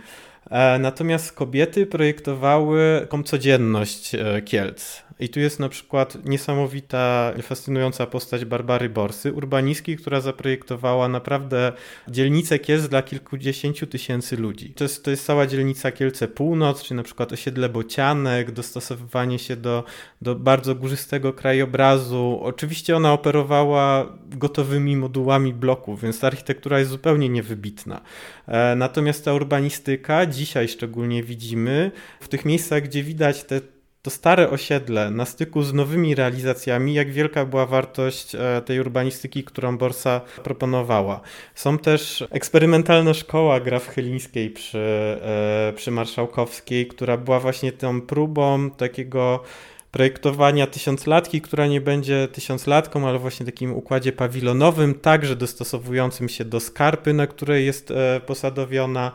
E, 0.50 0.80
natomiast 0.80 1.32
kobiety 1.32 1.86
projektowały 1.86 3.08
codzienność 3.26 4.16
e, 4.16 4.42
Kielc. 4.42 5.08
I 5.20 5.30
tu 5.30 5.40
jest 5.40 5.60
na 5.60 5.70
przykład 5.70 6.26
niesamowita, 6.26 7.34
fascynująca 7.42 8.06
postać 8.06 8.46
Barbary 8.46 8.90
Borsy, 8.90 9.34
urbanistki, 9.34 9.98
która 9.98 10.22
zaprojektowała 10.22 11.08
naprawdę 11.08 11.74
dzielnicę 12.08 12.60
Kielc 12.60 12.88
dla 12.88 13.02
kilkudziesięciu 13.02 13.88
tysięcy 13.88 14.38
ludzi. 14.38 14.74
To 14.74 14.84
jest, 14.84 15.04
to 15.04 15.12
jest 15.12 15.26
cała 15.26 15.48
dzielnica 15.48 15.92
Kielce 15.92 16.28
Północ, 16.28 16.84
czy 16.84 16.94
na 16.94 17.04
przykład 17.04 17.32
osiedle 17.34 17.70
Bocianek, 17.70 18.52
dostosowywanie 18.52 19.40
się 19.40 19.56
do, 19.56 19.84
do 20.22 20.36
bardzo 20.36 20.76
górzystego 20.76 21.34
krajobrazu. 21.34 22.40
Oczywiście 22.44 22.98
ona 22.98 23.14
operowała 23.14 24.18
gotowymi 24.28 24.98
modułami 24.98 25.54
bloków, 25.54 26.02
więc 26.02 26.20
ta 26.20 26.28
architektura 26.28 26.80
jest 26.80 26.92
zupełnie 26.92 27.30
niewybitna. 27.30 28.02
E, 28.48 28.76
natomiast 28.76 29.26
ta 29.26 29.34
urbanistyka, 29.34 30.26
dzisiaj 30.38 30.68
szczególnie 30.68 31.24
widzimy, 31.24 31.92
w 32.20 32.28
tych 32.28 32.46
miejscach, 32.46 32.84
gdzie 32.84 33.04
widać 33.04 33.44
te 33.44 33.62
to 34.08 34.12
stare 34.12 34.50
osiedle 34.50 35.12
na 35.12 35.26
styku 35.26 35.64
z 35.64 35.74
nowymi 35.74 36.16
realizacjami, 36.16 36.94
jak 36.94 37.12
wielka 37.12 37.46
była 37.46 37.66
wartość 37.66 38.36
e, 38.36 38.62
tej 38.66 38.80
urbanistyki, 38.80 39.44
którą 39.44 39.78
Borsa 39.78 40.22
proponowała. 40.44 41.22
Są 41.56 41.78
też 41.78 42.24
eksperymentalna 42.32 43.14
szkoła 43.14 43.60
graf 43.60 43.88
chylińskiej 43.88 44.50
przy, 44.50 44.78
e, 45.22 45.74
przy 45.76 45.92
Marszałkowskiej, 45.92 46.88
która 46.88 47.18
była 47.18 47.40
właśnie 47.40 47.72
tą 47.72 48.02
próbą 48.02 48.70
takiego 48.72 49.44
projektowania 49.92 50.68
tysiąclatki, 50.68 51.42
która 51.42 51.68
nie 51.68 51.82
będzie 51.82 52.28
tysiąclatką, 52.28 53.08
ale 53.08 53.20
właśnie 53.20 53.46
takim 53.46 53.74
układzie 53.74 54.12
pawilonowym, 54.12 54.94
także 54.94 55.36
dostosowującym 55.36 56.30
się 56.30 56.46
do 56.46 56.60
skarpy, 56.60 57.14
na 57.14 57.28
której 57.28 57.66
jest 57.66 57.92
e, 57.92 58.22
posadowiona. 58.26 59.12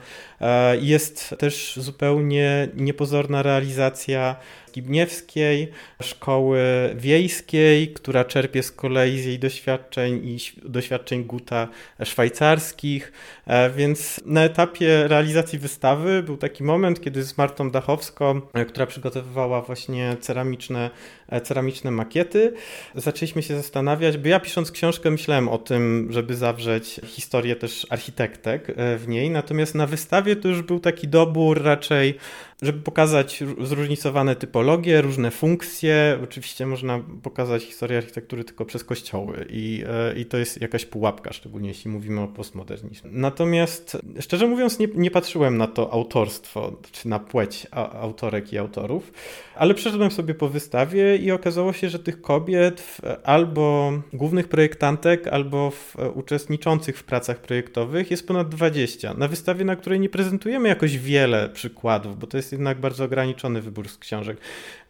Jest 0.81 1.35
też 1.39 1.77
zupełnie 1.77 2.69
niepozorna 2.75 3.43
realizacja 3.43 4.37
Skibniewskiej, 4.73 5.69
szkoły 6.03 6.61
wiejskiej, 6.95 7.89
która 7.89 8.25
czerpie 8.25 8.63
z 8.63 8.73
kolei 8.73 9.21
z 9.21 9.25
jej 9.25 9.39
doświadczeń 9.39 10.21
i 10.25 10.39
doświadczeń 10.65 11.25
Guta 11.25 11.69
szwajcarskich. 12.05 13.13
E, 13.47 13.71
więc 13.71 14.21
na 14.27 14.45
etapie 14.45 15.09
realizacji 15.09 15.59
wystawy 15.59 16.23
był 16.23 16.37
taki 16.37 16.65
moment, 16.65 17.01
kiedy 17.01 17.23
z 17.23 17.39
Martą 17.39 17.71
Dachowską, 17.71 18.41
e, 18.55 18.65
która 18.65 18.87
przygotowywała 18.87 19.63
właśnie 19.63 20.17
ceramiczne, 20.21 20.91
e, 21.29 21.41
ceramiczne 21.41 21.91
makiety, 21.91 22.55
zaczęliśmy 22.95 23.43
się 23.43 23.57
zastanawiać, 23.57 24.19
bo 24.19 24.29
ja 24.29 24.41
pisząc 24.41 24.71
książkę 24.71 25.11
myślałem 25.11 25.49
o 25.49 25.59
tym, 25.59 26.09
żeby 26.11 26.37
zawrzeć 26.37 27.01
historię 27.05 27.57
też 27.57 27.87
architektek 27.91 28.75
w 28.77 29.05
niej, 29.09 29.31
natomiast 29.31 29.75
na 29.75 29.87
wystawie 29.87 30.37
to 30.37 30.49
już 30.49 30.63
był 30.63 30.81
taki 30.81 31.09
dobór 31.09 31.63
raczej 31.63 32.19
żeby 32.63 32.81
pokazać 32.81 33.45
zróżnicowane 33.61 34.37
typologie, 34.37 35.03
różne 35.03 35.31
funkcje. 35.31 36.19
Oczywiście 36.25 36.67
można 36.67 37.01
pokazać 37.23 37.63
historię 37.63 37.99
architektury 37.99 38.45
tylko 38.45 38.65
przez 38.65 38.85
kościoły 38.85 39.47
i, 39.51 39.85
e, 39.89 40.21
i 40.21 40.27
to 40.27 40.37
jest 40.39 40.61
jakaś 40.61 40.85
pułapka, 40.85 41.33
szczególnie 41.33 41.69
jeśli 41.69 41.91
mówimy 41.91 42.21
o 42.21 42.29
postmodernizmie. 42.29 43.11
Natomiast 43.13 43.99
szczerze 44.21 44.47
mówiąc 44.47 44.79
nie, 44.79 44.89
nie 44.95 45.11
patrzyłem 45.11 45.57
na 45.57 45.67
to 45.67 45.93
autorstwo, 45.93 46.77
czy 46.93 47.09
na 47.09 47.19
płeć 47.19 47.67
autorek 48.01 48.53
i 48.53 48.59
autorów, 48.59 49.13
ale 49.55 49.75
przeszedłem 49.75 50.11
sobie 50.11 50.35
po 50.35 50.49
wystawie 50.49 51.17
i 51.17 51.31
okazało 51.31 51.73
się, 51.73 51.89
że 51.89 51.99
tych 51.99 52.21
kobiet 52.21 52.97
albo 53.25 53.93
głównych 54.13 54.49
projektantek, 54.49 55.29
albo 55.29 55.71
w, 55.71 55.97
e, 55.99 56.11
uczestniczących 56.11 56.99
w 56.99 57.05
pracach 57.05 57.39
projektowych 57.39 58.11
jest 58.11 58.27
ponad 58.27 58.49
20. 58.49 59.15
Na 59.15 59.29
wystawie, 59.29 59.65
na 59.65 59.77
której 59.77 60.01
nie 60.01 60.09
prezentujemy 60.09 60.69
jakoś 60.69 60.99
wiele 60.99 61.49
przykładów, 61.49 62.19
bo 62.19 62.27
to 62.27 62.37
jest 62.37 62.52
jednak 62.53 62.81
bardzo 62.81 63.05
ograniczony 63.05 63.63
wybór 63.63 63.89
z 63.89 63.99
książek. 63.99 64.39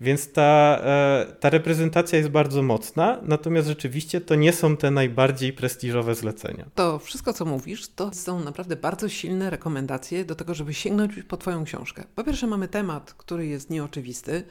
Więc 0.00 0.32
ta, 0.32 0.80
e, 0.84 1.26
ta 1.40 1.50
reprezentacja 1.50 2.18
jest 2.18 2.30
bardzo 2.30 2.62
mocna, 2.62 3.18
natomiast 3.22 3.68
rzeczywiście 3.68 4.20
to 4.20 4.34
nie 4.34 4.52
są 4.52 4.76
te 4.76 4.90
najbardziej 4.90 5.52
prestiżowe 5.52 6.14
zlecenia. 6.14 6.66
To 6.74 6.98
wszystko, 6.98 7.32
co 7.32 7.44
mówisz, 7.44 7.88
to 7.88 8.14
są 8.14 8.40
naprawdę 8.40 8.76
bardzo 8.76 9.08
silne 9.08 9.50
rekomendacje 9.50 10.24
do 10.24 10.34
tego, 10.34 10.54
żeby 10.54 10.74
sięgnąć 10.74 11.12
po 11.28 11.36
Twoją 11.36 11.64
książkę. 11.64 12.04
Po 12.14 12.24
pierwsze, 12.24 12.46
mamy 12.46 12.68
temat, 12.68 13.14
który 13.14 13.46
jest 13.46 13.70
nieoczywisty, 13.70 14.44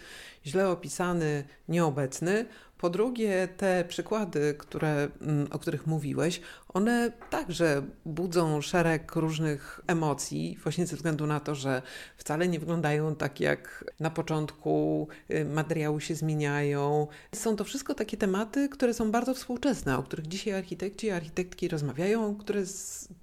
źle 0.46 0.70
opisany, 0.70 1.44
nieobecny. 1.68 2.46
Po 2.82 2.90
drugie, 2.90 3.48
te 3.58 3.86
przykłady, 3.88 4.56
które, 4.58 5.08
mm, 5.22 5.48
o 5.52 5.60
których 5.60 5.88
mówiłeś, 5.88 6.42
one 6.74 7.12
także 7.30 7.82
budzą 8.06 8.62
szereg 8.62 9.16
różnych 9.16 9.82
emocji, 9.88 10.58
właśnie 10.64 10.88
ze 10.88 10.96
względu 10.96 11.28
na 11.28 11.40
to, 11.40 11.56
że 11.56 11.82
wcale 12.18 12.48
nie 12.48 12.60
wyglądają 12.60 13.16
tak 13.16 13.40
jak 13.40 13.86
na 14.00 14.10
początku, 14.10 15.08
y, 15.32 15.46
materiały 15.46 16.02
się 16.02 16.16
zmieniają. 16.16 17.08
Są 17.36 17.56
to 17.56 17.64
wszystko 17.64 17.94
takie 17.94 18.18
tematy, 18.18 18.70
które 18.70 18.94
są 18.94 19.12
bardzo 19.12 19.34
współczesne, 19.34 19.98
o 19.98 20.04
których 20.04 20.28
dzisiaj 20.28 20.54
architekci 20.54 21.08
i 21.08 21.12
architektki 21.12 21.68
rozmawiają, 21.68 22.36
które 22.36 22.64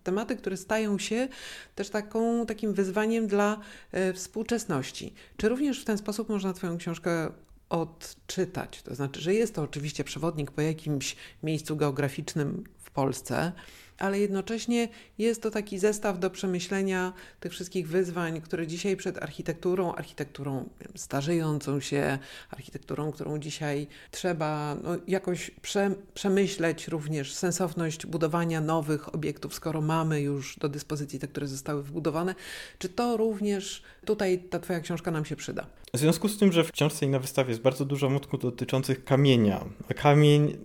tematy, 0.05 0.37
które 0.37 0.57
stają 0.57 0.99
się 0.99 1.29
też 1.75 1.91
taką, 1.91 2.47
takim 2.47 2.75
wyzwaniem 2.75 3.27
dla 3.27 3.61
y, 3.95 4.13
współczesności. 4.13 5.15
Czy 5.37 5.49
również 5.49 5.81
w 5.81 5.85
ten 5.85 5.99
sposób 5.99 6.29
można 6.29 6.53
Twoją 6.53 6.79
książkę 6.79 7.31
odczytać. 7.69 8.83
To 8.83 8.95
znaczy, 8.95 9.21
że 9.21 9.35
jest 9.35 9.55
to 9.55 9.63
oczywiście 9.63 10.05
przewodnik 10.05 10.51
po 10.51 10.61
jakimś 10.61 11.17
miejscu 11.43 11.77
geograficznym 11.77 12.65
w 12.79 12.91
Polsce, 12.91 13.53
ale 13.99 14.19
jednocześnie 14.19 14.89
jest 15.19 15.43
to 15.43 15.51
taki 15.51 15.79
zestaw 15.79 16.19
do 16.19 16.31
przemyślenia 16.31 17.13
tych 17.41 17.53
wszystkich 17.53 17.89
wyzwań, 17.89 18.41
które 18.41 18.67
dzisiaj 18.67 18.97
przed 18.97 19.23
architekturą, 19.23 19.95
architekturą 19.95 20.69
starzejącą 20.95 21.81
się, 21.81 22.19
architekturą, 22.51 23.13
którą 23.13 23.39
dzisiaj 23.39 23.87
trzeba 24.11 24.77
no, 24.83 24.91
jakoś 25.09 25.51
prze, 25.63 25.91
przemyśleć 26.15 26.89
również 26.89 27.35
sensowność 27.35 28.07
budowania 28.07 28.61
nowych 28.61 29.15
obiektów, 29.15 29.55
skoro 29.55 29.81
mamy 29.81 30.21
już 30.21 30.57
do 30.57 30.69
dyspozycji 30.69 31.19
te, 31.19 31.29
które 31.29 31.47
zostały 31.47 31.83
wybudowane. 31.83 32.35
Czy 32.79 32.89
to 32.89 33.17
również 33.17 33.83
tutaj 34.05 34.39
ta 34.39 34.59
Twoja 34.59 34.81
książka 34.81 35.11
nam 35.11 35.25
się 35.25 35.37
przyda? 35.37 35.67
W 35.95 35.99
związku 35.99 36.29
z 36.29 36.39
tym, 36.39 36.53
że 36.53 36.65
w 36.65 36.73
książce 36.73 37.07
i 37.07 37.09
na 37.09 37.19
wystawie 37.19 37.51
jest 37.51 37.63
bardzo 37.63 37.85
dużo 37.85 38.09
wątków 38.09 38.41
dotyczących 38.41 39.05
kamienia, 39.05 39.65
a 39.91 39.95
kamień 39.95 40.59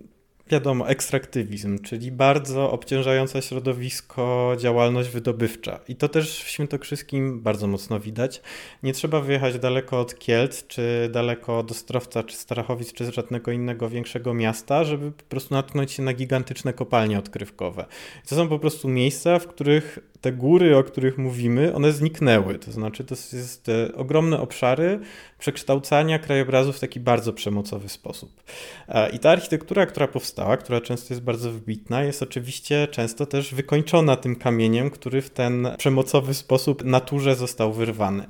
wiadomo, 0.50 0.88
ekstraktywizm, 0.88 1.78
czyli 1.78 2.12
bardzo 2.12 2.70
obciążająca 2.70 3.42
środowisko 3.42 4.56
działalność 4.58 5.08
wydobywcza. 5.08 5.80
I 5.88 5.96
to 5.96 6.08
też 6.08 6.44
w 6.44 6.48
Świętokrzyskim 6.48 7.40
bardzo 7.40 7.66
mocno 7.66 8.00
widać. 8.00 8.42
Nie 8.82 8.92
trzeba 8.92 9.20
wyjechać 9.20 9.58
daleko 9.58 10.00
od 10.00 10.18
Kielc, 10.18 10.66
czy 10.66 11.10
daleko 11.12 11.58
od 11.58 11.70
Ostrowca, 11.70 12.22
czy 12.22 12.36
Starachowic, 12.36 12.92
czy 12.92 13.04
z 13.04 13.08
żadnego 13.08 13.52
innego 13.52 13.88
większego 13.88 14.34
miasta, 14.34 14.84
żeby 14.84 15.12
po 15.12 15.24
prostu 15.24 15.54
natknąć 15.54 15.92
się 15.92 16.02
na 16.02 16.12
gigantyczne 16.12 16.72
kopalnie 16.72 17.18
odkrywkowe. 17.18 17.86
To 18.28 18.36
są 18.36 18.48
po 18.48 18.58
prostu 18.58 18.88
miejsca, 18.88 19.38
w 19.38 19.46
których 19.46 19.98
te 20.24 20.32
góry, 20.32 20.76
o 20.76 20.84
których 20.84 21.18
mówimy, 21.18 21.74
one 21.74 21.92
zniknęły. 21.92 22.58
To 22.58 22.72
znaczy, 22.72 23.04
to 23.04 23.14
jest 23.32 23.64
te 23.64 23.94
ogromne 23.94 24.40
obszary 24.40 25.00
przekształcania 25.38 26.18
krajobrazu 26.18 26.72
w 26.72 26.80
taki 26.80 27.00
bardzo 27.00 27.32
przemocowy 27.32 27.88
sposób. 27.88 28.42
E, 28.88 29.10
I 29.10 29.18
ta 29.18 29.30
architektura, 29.30 29.86
która 29.86 30.08
powstała, 30.08 30.56
która 30.56 30.80
często 30.80 31.14
jest 31.14 31.24
bardzo 31.24 31.52
wybitna, 31.52 32.02
jest 32.02 32.22
oczywiście 32.22 32.88
często 32.88 33.26
też 33.26 33.54
wykończona 33.54 34.16
tym 34.16 34.36
kamieniem, 34.36 34.90
który 34.90 35.22
w 35.22 35.30
ten 35.30 35.68
przemocowy 35.78 36.34
sposób 36.34 36.84
naturze 36.84 37.34
został 37.34 37.72
wyrwany 37.72 38.26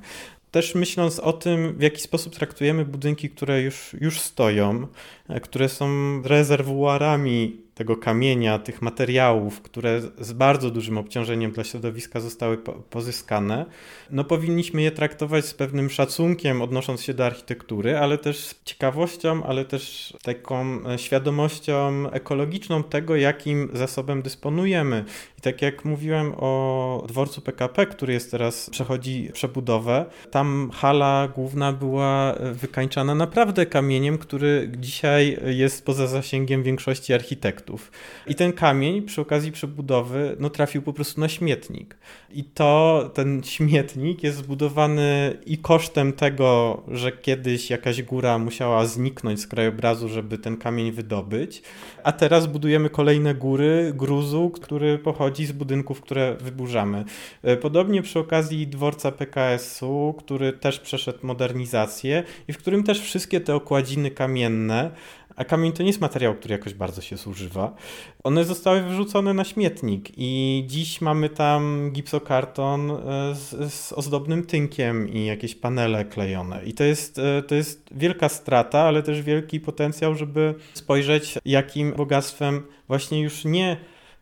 też 0.51 0.75
myśląc 0.75 1.19
o 1.19 1.33
tym, 1.33 1.77
w 1.77 1.81
jaki 1.81 2.01
sposób 2.01 2.35
traktujemy 2.35 2.85
budynki, 2.85 3.29
które 3.29 3.61
już, 3.61 3.95
już 4.01 4.19
stoją, 4.19 4.87
e, 5.29 5.39
które 5.39 5.69
są 5.69 5.87
rezerwuarami 6.23 7.64
tego 7.75 7.97
kamienia, 7.97 8.59
tych 8.59 8.81
materiałów, 8.81 9.61
które 9.61 10.01
z 10.19 10.33
bardzo 10.33 10.71
dużym 10.71 10.97
obciążeniem 10.97 11.51
dla 11.51 11.63
środowiska 11.63 12.19
zostały 12.19 12.57
pozyskane, 12.89 13.65
no 14.11 14.23
powinniśmy 14.23 14.81
je 14.81 14.91
traktować 14.91 15.45
z 15.45 15.53
pewnym 15.53 15.89
szacunkiem, 15.89 16.61
odnosząc 16.61 17.01
się 17.01 17.13
do 17.13 17.25
architektury, 17.25 17.97
ale 17.97 18.17
też 18.17 18.45
z 18.45 18.63
ciekawością, 18.63 19.43
ale 19.43 19.65
też 19.65 20.13
taką 20.23 20.79
e, 20.89 20.97
świadomością 20.97 22.11
ekologiczną 22.11 22.83
tego, 22.83 23.15
jakim 23.15 23.69
zasobem 23.73 24.21
dysponujemy. 24.21 25.05
I 25.39 25.41
tak 25.41 25.61
jak 25.61 25.85
mówiłem 25.85 26.33
o 26.37 27.03
dworcu 27.07 27.41
PKP, 27.41 27.85
który 27.85 28.13
jest 28.13 28.31
teraz, 28.31 28.69
przechodzi 28.69 29.29
przebudowę, 29.33 30.05
tam 30.31 30.71
hala 30.73 31.27
główna 31.35 31.73
była 31.73 32.33
e, 32.33 32.51
wykańczana 32.51 33.15
naprawdę 33.15 33.65
kamieniem, 33.65 34.17
który 34.17 34.71
dzisiaj 34.77 35.37
jest 35.45 35.85
poza 35.85 36.07
zasięgiem 36.07 36.63
większości 36.63 37.13
architektów. 37.13 37.64
I 38.27 38.35
ten 38.35 38.53
kamień 38.53 39.01
przy 39.01 39.21
okazji 39.21 39.51
przebudowy 39.51 40.35
no, 40.39 40.49
trafił 40.49 40.81
po 40.81 40.93
prostu 40.93 41.21
na 41.21 41.29
śmietnik. 41.29 41.97
I 42.31 42.43
to, 42.43 43.11
ten 43.13 43.43
śmietnik 43.43 44.23
jest 44.23 44.37
zbudowany 44.37 45.37
i 45.45 45.57
kosztem 45.57 46.13
tego, 46.13 46.81
że 46.87 47.11
kiedyś 47.11 47.69
jakaś 47.69 48.01
góra 48.01 48.37
musiała 48.37 48.85
zniknąć 48.85 49.41
z 49.41 49.47
krajobrazu, 49.47 50.09
żeby 50.09 50.37
ten 50.37 50.57
kamień 50.57 50.91
wydobyć, 50.91 51.61
a 52.03 52.11
teraz 52.11 52.47
budujemy 52.47 52.89
kolejne 52.89 53.35
góry 53.35 53.91
gruzu, 53.95 54.49
który 54.49 54.99
pochodzi 54.99 55.45
z 55.45 55.51
budynków, 55.51 56.01
które 56.01 56.35
wyburzamy. 56.35 57.05
E, 57.43 57.57
podobnie 57.57 58.01
przy 58.01 58.19
okazji 58.19 58.67
dworca 58.67 59.11
PKS-u, 59.11 60.15
który 60.17 60.53
też 60.53 60.79
przeszedł 60.79 61.19
modernizację 61.21 62.23
i 62.47 62.53
w 62.53 62.57
którym 62.57 62.83
też 62.83 63.01
wszystkie 63.01 63.41
te 63.41 63.55
okładziny 63.55 64.11
kamienne 64.11 64.91
a 65.35 65.45
kamień 65.45 65.71
to 65.71 65.83
nie 65.83 65.89
jest 65.89 66.01
materiał, 66.01 66.35
który 66.35 66.51
jakoś 66.51 66.73
bardzo 66.73 67.01
się 67.01 67.17
zużywa. 67.17 67.75
One 68.23 68.45
zostały 68.45 68.81
wyrzucone 68.81 69.33
na 69.33 69.43
śmietnik 69.43 70.09
i 70.17 70.63
dziś 70.67 71.01
mamy 71.01 71.29
tam 71.29 71.91
gipsokarton 71.91 72.91
e, 72.91 72.95
z, 73.35 73.73
z 73.73 73.93
ozdobnym 73.93 74.45
tynkiem 74.45 75.09
i 75.09 75.25
jakieś 75.25 75.55
panele 75.55 76.05
klejone. 76.05 76.65
I 76.65 76.73
to 76.73 76.83
jest, 76.83 77.19
e, 77.19 77.41
to 77.41 77.55
jest 77.55 77.89
wielka 77.91 78.29
strata, 78.29 78.79
ale 78.79 79.03
też 79.03 79.21
wielki 79.21 79.59
potencjał, 79.59 80.15
żeby 80.15 80.55
spojrzeć, 80.73 81.33
jakim 81.45 81.93
bogactwem 81.93 82.63
właśnie 82.87 83.21
już 83.21 83.45
nie 83.45 83.77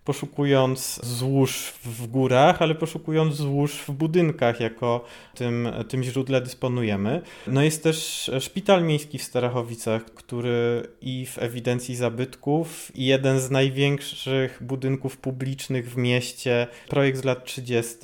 poszukując 0.06 1.00
złóż 1.04 1.74
w 1.84 2.08
górach, 2.08 2.62
ale 2.62 2.76
poszukując 2.76 3.36
złóż 3.36 3.74
w 3.74 3.92
budynkach, 3.92 4.60
jako 4.60 5.06
tym, 5.36 5.70
tym 5.88 6.04
źródle 6.04 6.42
dysponujemy. 6.42 7.22
No 7.48 7.62
jest 7.62 7.84
też 7.84 8.32
szpital 8.40 8.84
miejski 8.84 9.18
w 9.18 9.24
Starachowicach, 9.24 10.06
który 10.06 10.88
i 11.02 11.26
w 11.26 11.38
ewidencji 11.38 11.96
zabytków, 11.96 12.92
i 12.96 13.06
jeden 13.06 13.40
z 13.40 13.52
największych 13.52 14.60
budynków 14.62 15.18
publicznych 15.18 15.92
w 15.92 15.98
mieście, 15.98 16.68
projekt 16.88 17.18
z 17.18 17.24
lat 17.24 17.46
30. 17.46 17.98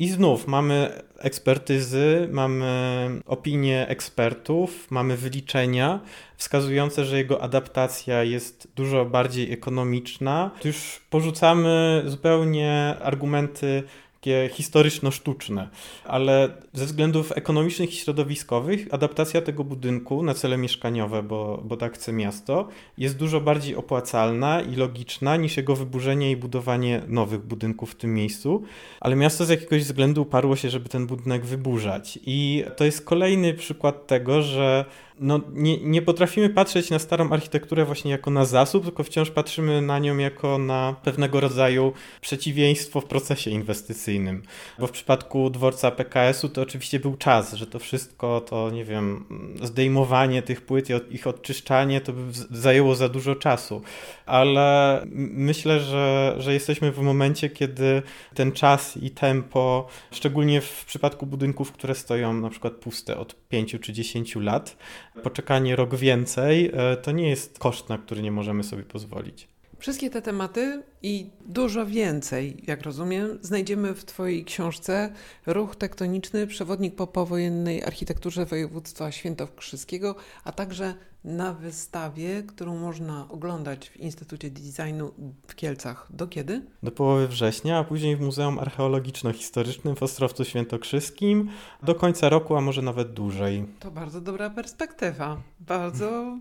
I 0.00 0.08
znów 0.08 0.46
mamy 0.46 1.02
ekspertyzy, 1.18 2.28
mamy 2.32 3.10
opinie 3.26 3.88
ekspertów, 3.88 4.90
mamy 4.90 5.16
wyliczenia 5.16 6.00
wskazujące, 6.36 7.04
że 7.04 7.16
jego 7.16 7.42
adaptacja 7.42 8.22
jest 8.24 8.68
dużo 8.76 9.04
bardziej 9.04 9.52
ekonomiczna. 9.52 10.50
Tu 10.60 10.68
już 10.68 11.00
porzucamy 11.10 12.02
zupełnie 12.06 12.94
argumenty 13.02 13.82
takie 14.20 14.48
historyczno-sztuczne, 14.52 15.68
ale 16.04 16.48
ze 16.72 16.86
względów 16.86 17.32
ekonomicznych 17.32 17.92
i 17.92 17.96
środowiskowych 17.96 18.86
adaptacja 18.90 19.42
tego 19.42 19.64
budynku 19.64 20.22
na 20.22 20.34
cele 20.34 20.58
mieszkaniowe, 20.58 21.22
bo, 21.22 21.62
bo 21.64 21.76
tak 21.76 21.94
chce 21.94 22.12
miasto, 22.12 22.68
jest 22.98 23.16
dużo 23.16 23.40
bardziej 23.40 23.76
opłacalna 23.76 24.60
i 24.60 24.76
logiczna 24.76 25.36
niż 25.36 25.56
jego 25.56 25.76
wyburzenie 25.76 26.30
i 26.30 26.36
budowanie 26.36 27.02
nowych 27.08 27.40
budynków 27.40 27.90
w 27.90 27.94
tym 27.94 28.14
miejscu, 28.14 28.62
ale 29.00 29.16
miasto 29.16 29.44
z 29.44 29.48
jakiegoś 29.48 29.82
względu 29.84 30.22
uparło 30.22 30.56
się, 30.56 30.70
żeby 30.70 30.88
ten 30.88 31.06
budynek 31.06 31.46
wyburzać. 31.46 32.18
I 32.26 32.64
to 32.76 32.84
jest 32.84 33.04
kolejny 33.04 33.54
przykład 33.54 34.06
tego, 34.06 34.42
że 34.42 34.84
no, 35.20 35.40
nie, 35.52 35.78
nie 35.78 36.02
potrafimy 36.02 36.50
patrzeć 36.50 36.90
na 36.90 36.98
starą 36.98 37.30
architekturę 37.30 37.84
właśnie 37.84 38.10
jako 38.10 38.30
na 38.30 38.44
zasób, 38.44 38.84
tylko 38.84 39.04
wciąż 39.04 39.30
patrzymy 39.30 39.82
na 39.82 39.98
nią 39.98 40.18
jako 40.18 40.58
na 40.58 40.96
pewnego 41.02 41.40
rodzaju 41.40 41.92
przeciwieństwo 42.20 43.00
w 43.00 43.04
procesie 43.04 43.50
inwestycyjnym. 43.50 44.42
Bo 44.78 44.86
w 44.86 44.90
przypadku 44.90 45.50
dworca 45.50 45.90
PKS-u 45.90 46.48
to 46.48 46.62
oczywiście 46.62 47.00
był 47.00 47.16
czas, 47.16 47.52
że 47.52 47.66
to 47.66 47.78
wszystko, 47.78 48.40
to 48.40 48.70
nie 48.70 48.84
wiem, 48.84 49.24
zdejmowanie 49.62 50.42
tych 50.42 50.60
płyt 50.60 50.90
i 50.90 51.14
ich 51.14 51.26
odczyszczanie 51.26 52.00
to 52.00 52.12
by 52.12 52.20
zajęło 52.50 52.94
za 52.94 53.08
dużo 53.08 53.34
czasu. 53.34 53.82
Ale 54.26 55.00
myślę, 55.14 55.80
że, 55.80 56.34
że 56.38 56.52
jesteśmy 56.52 56.92
w 56.92 56.98
momencie, 56.98 57.50
kiedy 57.50 58.02
ten 58.34 58.52
czas 58.52 58.96
i 58.96 59.10
tempo, 59.10 59.88
szczególnie 60.10 60.60
w 60.60 60.84
przypadku 60.84 61.26
budynków, 61.26 61.72
które 61.72 61.94
stoją 61.94 62.32
na 62.32 62.50
przykład 62.50 62.72
puste 62.72 63.16
od 63.16 63.34
5 63.48 63.76
czy 63.80 63.92
10 63.92 64.36
lat, 64.36 64.76
poczekanie 65.18 65.76
rok 65.76 65.96
więcej 65.96 66.70
e, 66.74 66.96
to 66.96 67.12
nie 67.12 67.28
jest 67.28 67.58
koszt, 67.58 67.88
na 67.88 67.98
który 67.98 68.22
nie 68.22 68.32
możemy 68.32 68.64
sobie 68.64 68.82
pozwolić. 68.82 69.48
Wszystkie 69.78 70.10
te 70.10 70.22
tematy 70.22 70.82
i 71.02 71.30
dużo 71.46 71.86
więcej, 71.86 72.56
jak 72.66 72.82
rozumiem, 72.82 73.38
znajdziemy 73.42 73.94
w 73.94 74.04
Twojej 74.04 74.44
książce 74.44 75.12
Ruch 75.46 75.76
tektoniczny, 75.76 76.46
przewodnik 76.46 76.94
po 76.94 77.06
powojennej 77.06 77.84
architekturze 77.84 78.46
województwa 78.46 79.12
świętokrzyskiego, 79.12 80.14
a 80.44 80.52
także 80.52 80.94
na 81.28 81.54
wystawie, 81.54 82.42
którą 82.42 82.76
można 82.76 83.28
oglądać 83.28 83.88
w 83.88 83.96
Instytucie 83.96 84.50
Designu 84.50 85.12
w 85.46 85.54
Kielcach. 85.54 86.06
Do 86.10 86.26
kiedy? 86.26 86.62
Do 86.82 86.90
połowy 86.90 87.28
września, 87.28 87.78
a 87.78 87.84
później 87.84 88.16
w 88.16 88.20
Muzeum 88.20 88.58
Archeologiczno-Historycznym 88.58 89.96
w 89.96 90.02
Ostrowcu 90.02 90.44
Świętokrzyskim 90.44 91.48
do 91.82 91.94
końca 91.94 92.28
roku, 92.28 92.56
a 92.56 92.60
może 92.60 92.82
nawet 92.82 93.12
dłużej. 93.12 93.66
To 93.80 93.90
bardzo 93.90 94.20
dobra 94.20 94.50
perspektywa. 94.50 95.42
Bardzo 95.60 96.38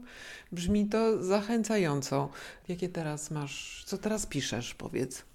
brzmi 0.52 0.86
to 0.86 1.24
zachęcająco. 1.24 2.30
Jakie 2.68 2.90
teraz 2.90 3.32
masz, 3.32 3.84
co 3.86 3.98
teraz 3.98 4.26
piszesz, 4.26 4.74
powiedz? 4.74 5.26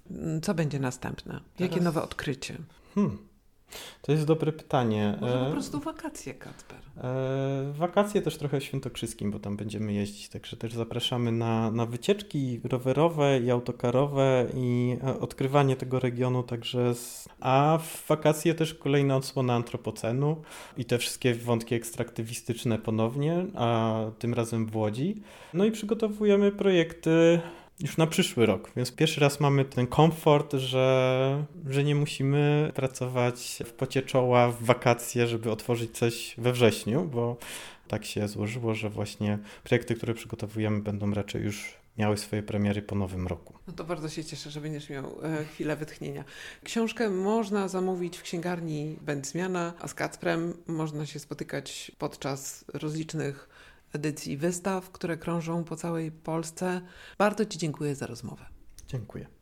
Co 0.42 0.54
będzie 0.54 0.78
następne? 0.80 1.40
Jakie 1.58 1.74
teraz... 1.74 1.84
nowe 1.84 2.02
odkrycie? 2.02 2.58
Hmm. 2.94 3.31
To 4.02 4.12
jest 4.12 4.24
dobre 4.24 4.52
pytanie. 4.52 5.18
Może 5.20 5.38
po 5.38 5.48
e, 5.48 5.52
prostu 5.52 5.80
wakacje, 5.80 6.34
Kacper. 6.34 6.78
E, 6.96 7.72
wakacje 7.72 8.22
też 8.22 8.36
trochę 8.36 8.60
Świętokrzyskim, 8.60 9.30
bo 9.30 9.38
tam 9.38 9.56
będziemy 9.56 9.92
jeździć, 9.92 10.28
także 10.28 10.56
też 10.56 10.72
zapraszamy 10.72 11.32
na, 11.32 11.70
na 11.70 11.86
wycieczki 11.86 12.60
rowerowe 12.64 13.40
i 13.40 13.50
autokarowe 13.50 14.46
i 14.54 14.96
e, 15.04 15.20
odkrywanie 15.20 15.76
tego 15.76 16.00
regionu, 16.00 16.42
także 16.42 16.94
z... 16.94 17.28
a 17.40 17.78
w 17.82 18.06
wakacje 18.08 18.54
też 18.54 18.74
kolejna 18.74 19.16
odsłona 19.16 19.54
antropocenu 19.54 20.42
i 20.76 20.84
te 20.84 20.98
wszystkie 20.98 21.34
wątki 21.34 21.74
ekstraktywistyczne 21.74 22.78
ponownie, 22.78 23.46
a 23.54 24.00
tym 24.18 24.34
razem 24.34 24.66
w 24.66 24.76
Łodzi. 24.76 25.22
No 25.54 25.64
i 25.64 25.70
przygotowujemy 25.70 26.52
projekty 26.52 27.40
już 27.82 27.96
na 27.96 28.06
przyszły 28.06 28.46
rok. 28.46 28.70
Więc 28.76 28.92
pierwszy 28.92 29.20
raz 29.20 29.40
mamy 29.40 29.64
ten 29.64 29.86
komfort, 29.86 30.54
że, 30.54 31.44
że 31.68 31.84
nie 31.84 31.94
musimy 31.94 32.72
pracować 32.74 33.62
w 33.66 33.72
pocie 33.72 34.02
czoła 34.02 34.48
w 34.50 34.62
wakacje, 34.62 35.26
żeby 35.26 35.50
otworzyć 35.50 35.98
coś 35.98 36.34
we 36.38 36.52
wrześniu, 36.52 37.04
bo 37.04 37.36
tak 37.88 38.04
się 38.04 38.28
złożyło, 38.28 38.74
że 38.74 38.90
właśnie 38.90 39.38
projekty, 39.64 39.94
które 39.94 40.14
przygotowujemy, 40.14 40.80
będą 40.80 41.14
raczej 41.14 41.42
już 41.42 41.82
miały 41.98 42.16
swoje 42.16 42.42
premiery 42.42 42.82
po 42.82 42.94
nowym 42.94 43.26
roku. 43.26 43.54
No 43.66 43.72
to 43.72 43.84
bardzo 43.84 44.08
się 44.08 44.24
cieszę, 44.24 44.50
że 44.50 44.60
będziesz 44.60 44.90
miał 44.90 45.18
e, 45.22 45.44
chwilę 45.44 45.76
wytchnienia. 45.76 46.24
Książkę 46.64 47.10
można 47.10 47.68
zamówić 47.68 48.18
w 48.18 48.22
księgarni 48.22 48.96
Będzmiana, 49.00 49.72
a 49.80 49.88
z 49.88 49.94
Kacprem 49.94 50.54
można 50.66 51.06
się 51.06 51.18
spotykać 51.18 51.92
podczas 51.98 52.64
rozlicznych 52.74 53.48
edycji 53.92 54.36
wystaw, 54.36 54.90
które 54.90 55.16
krążą 55.16 55.64
po 55.64 55.76
całej 55.76 56.12
Polsce. 56.12 56.80
Bardzo 57.18 57.44
Ci 57.44 57.58
dziękuję 57.58 57.94
za 57.94 58.06
rozmowę. 58.06 58.44
Dziękuję. 58.88 59.41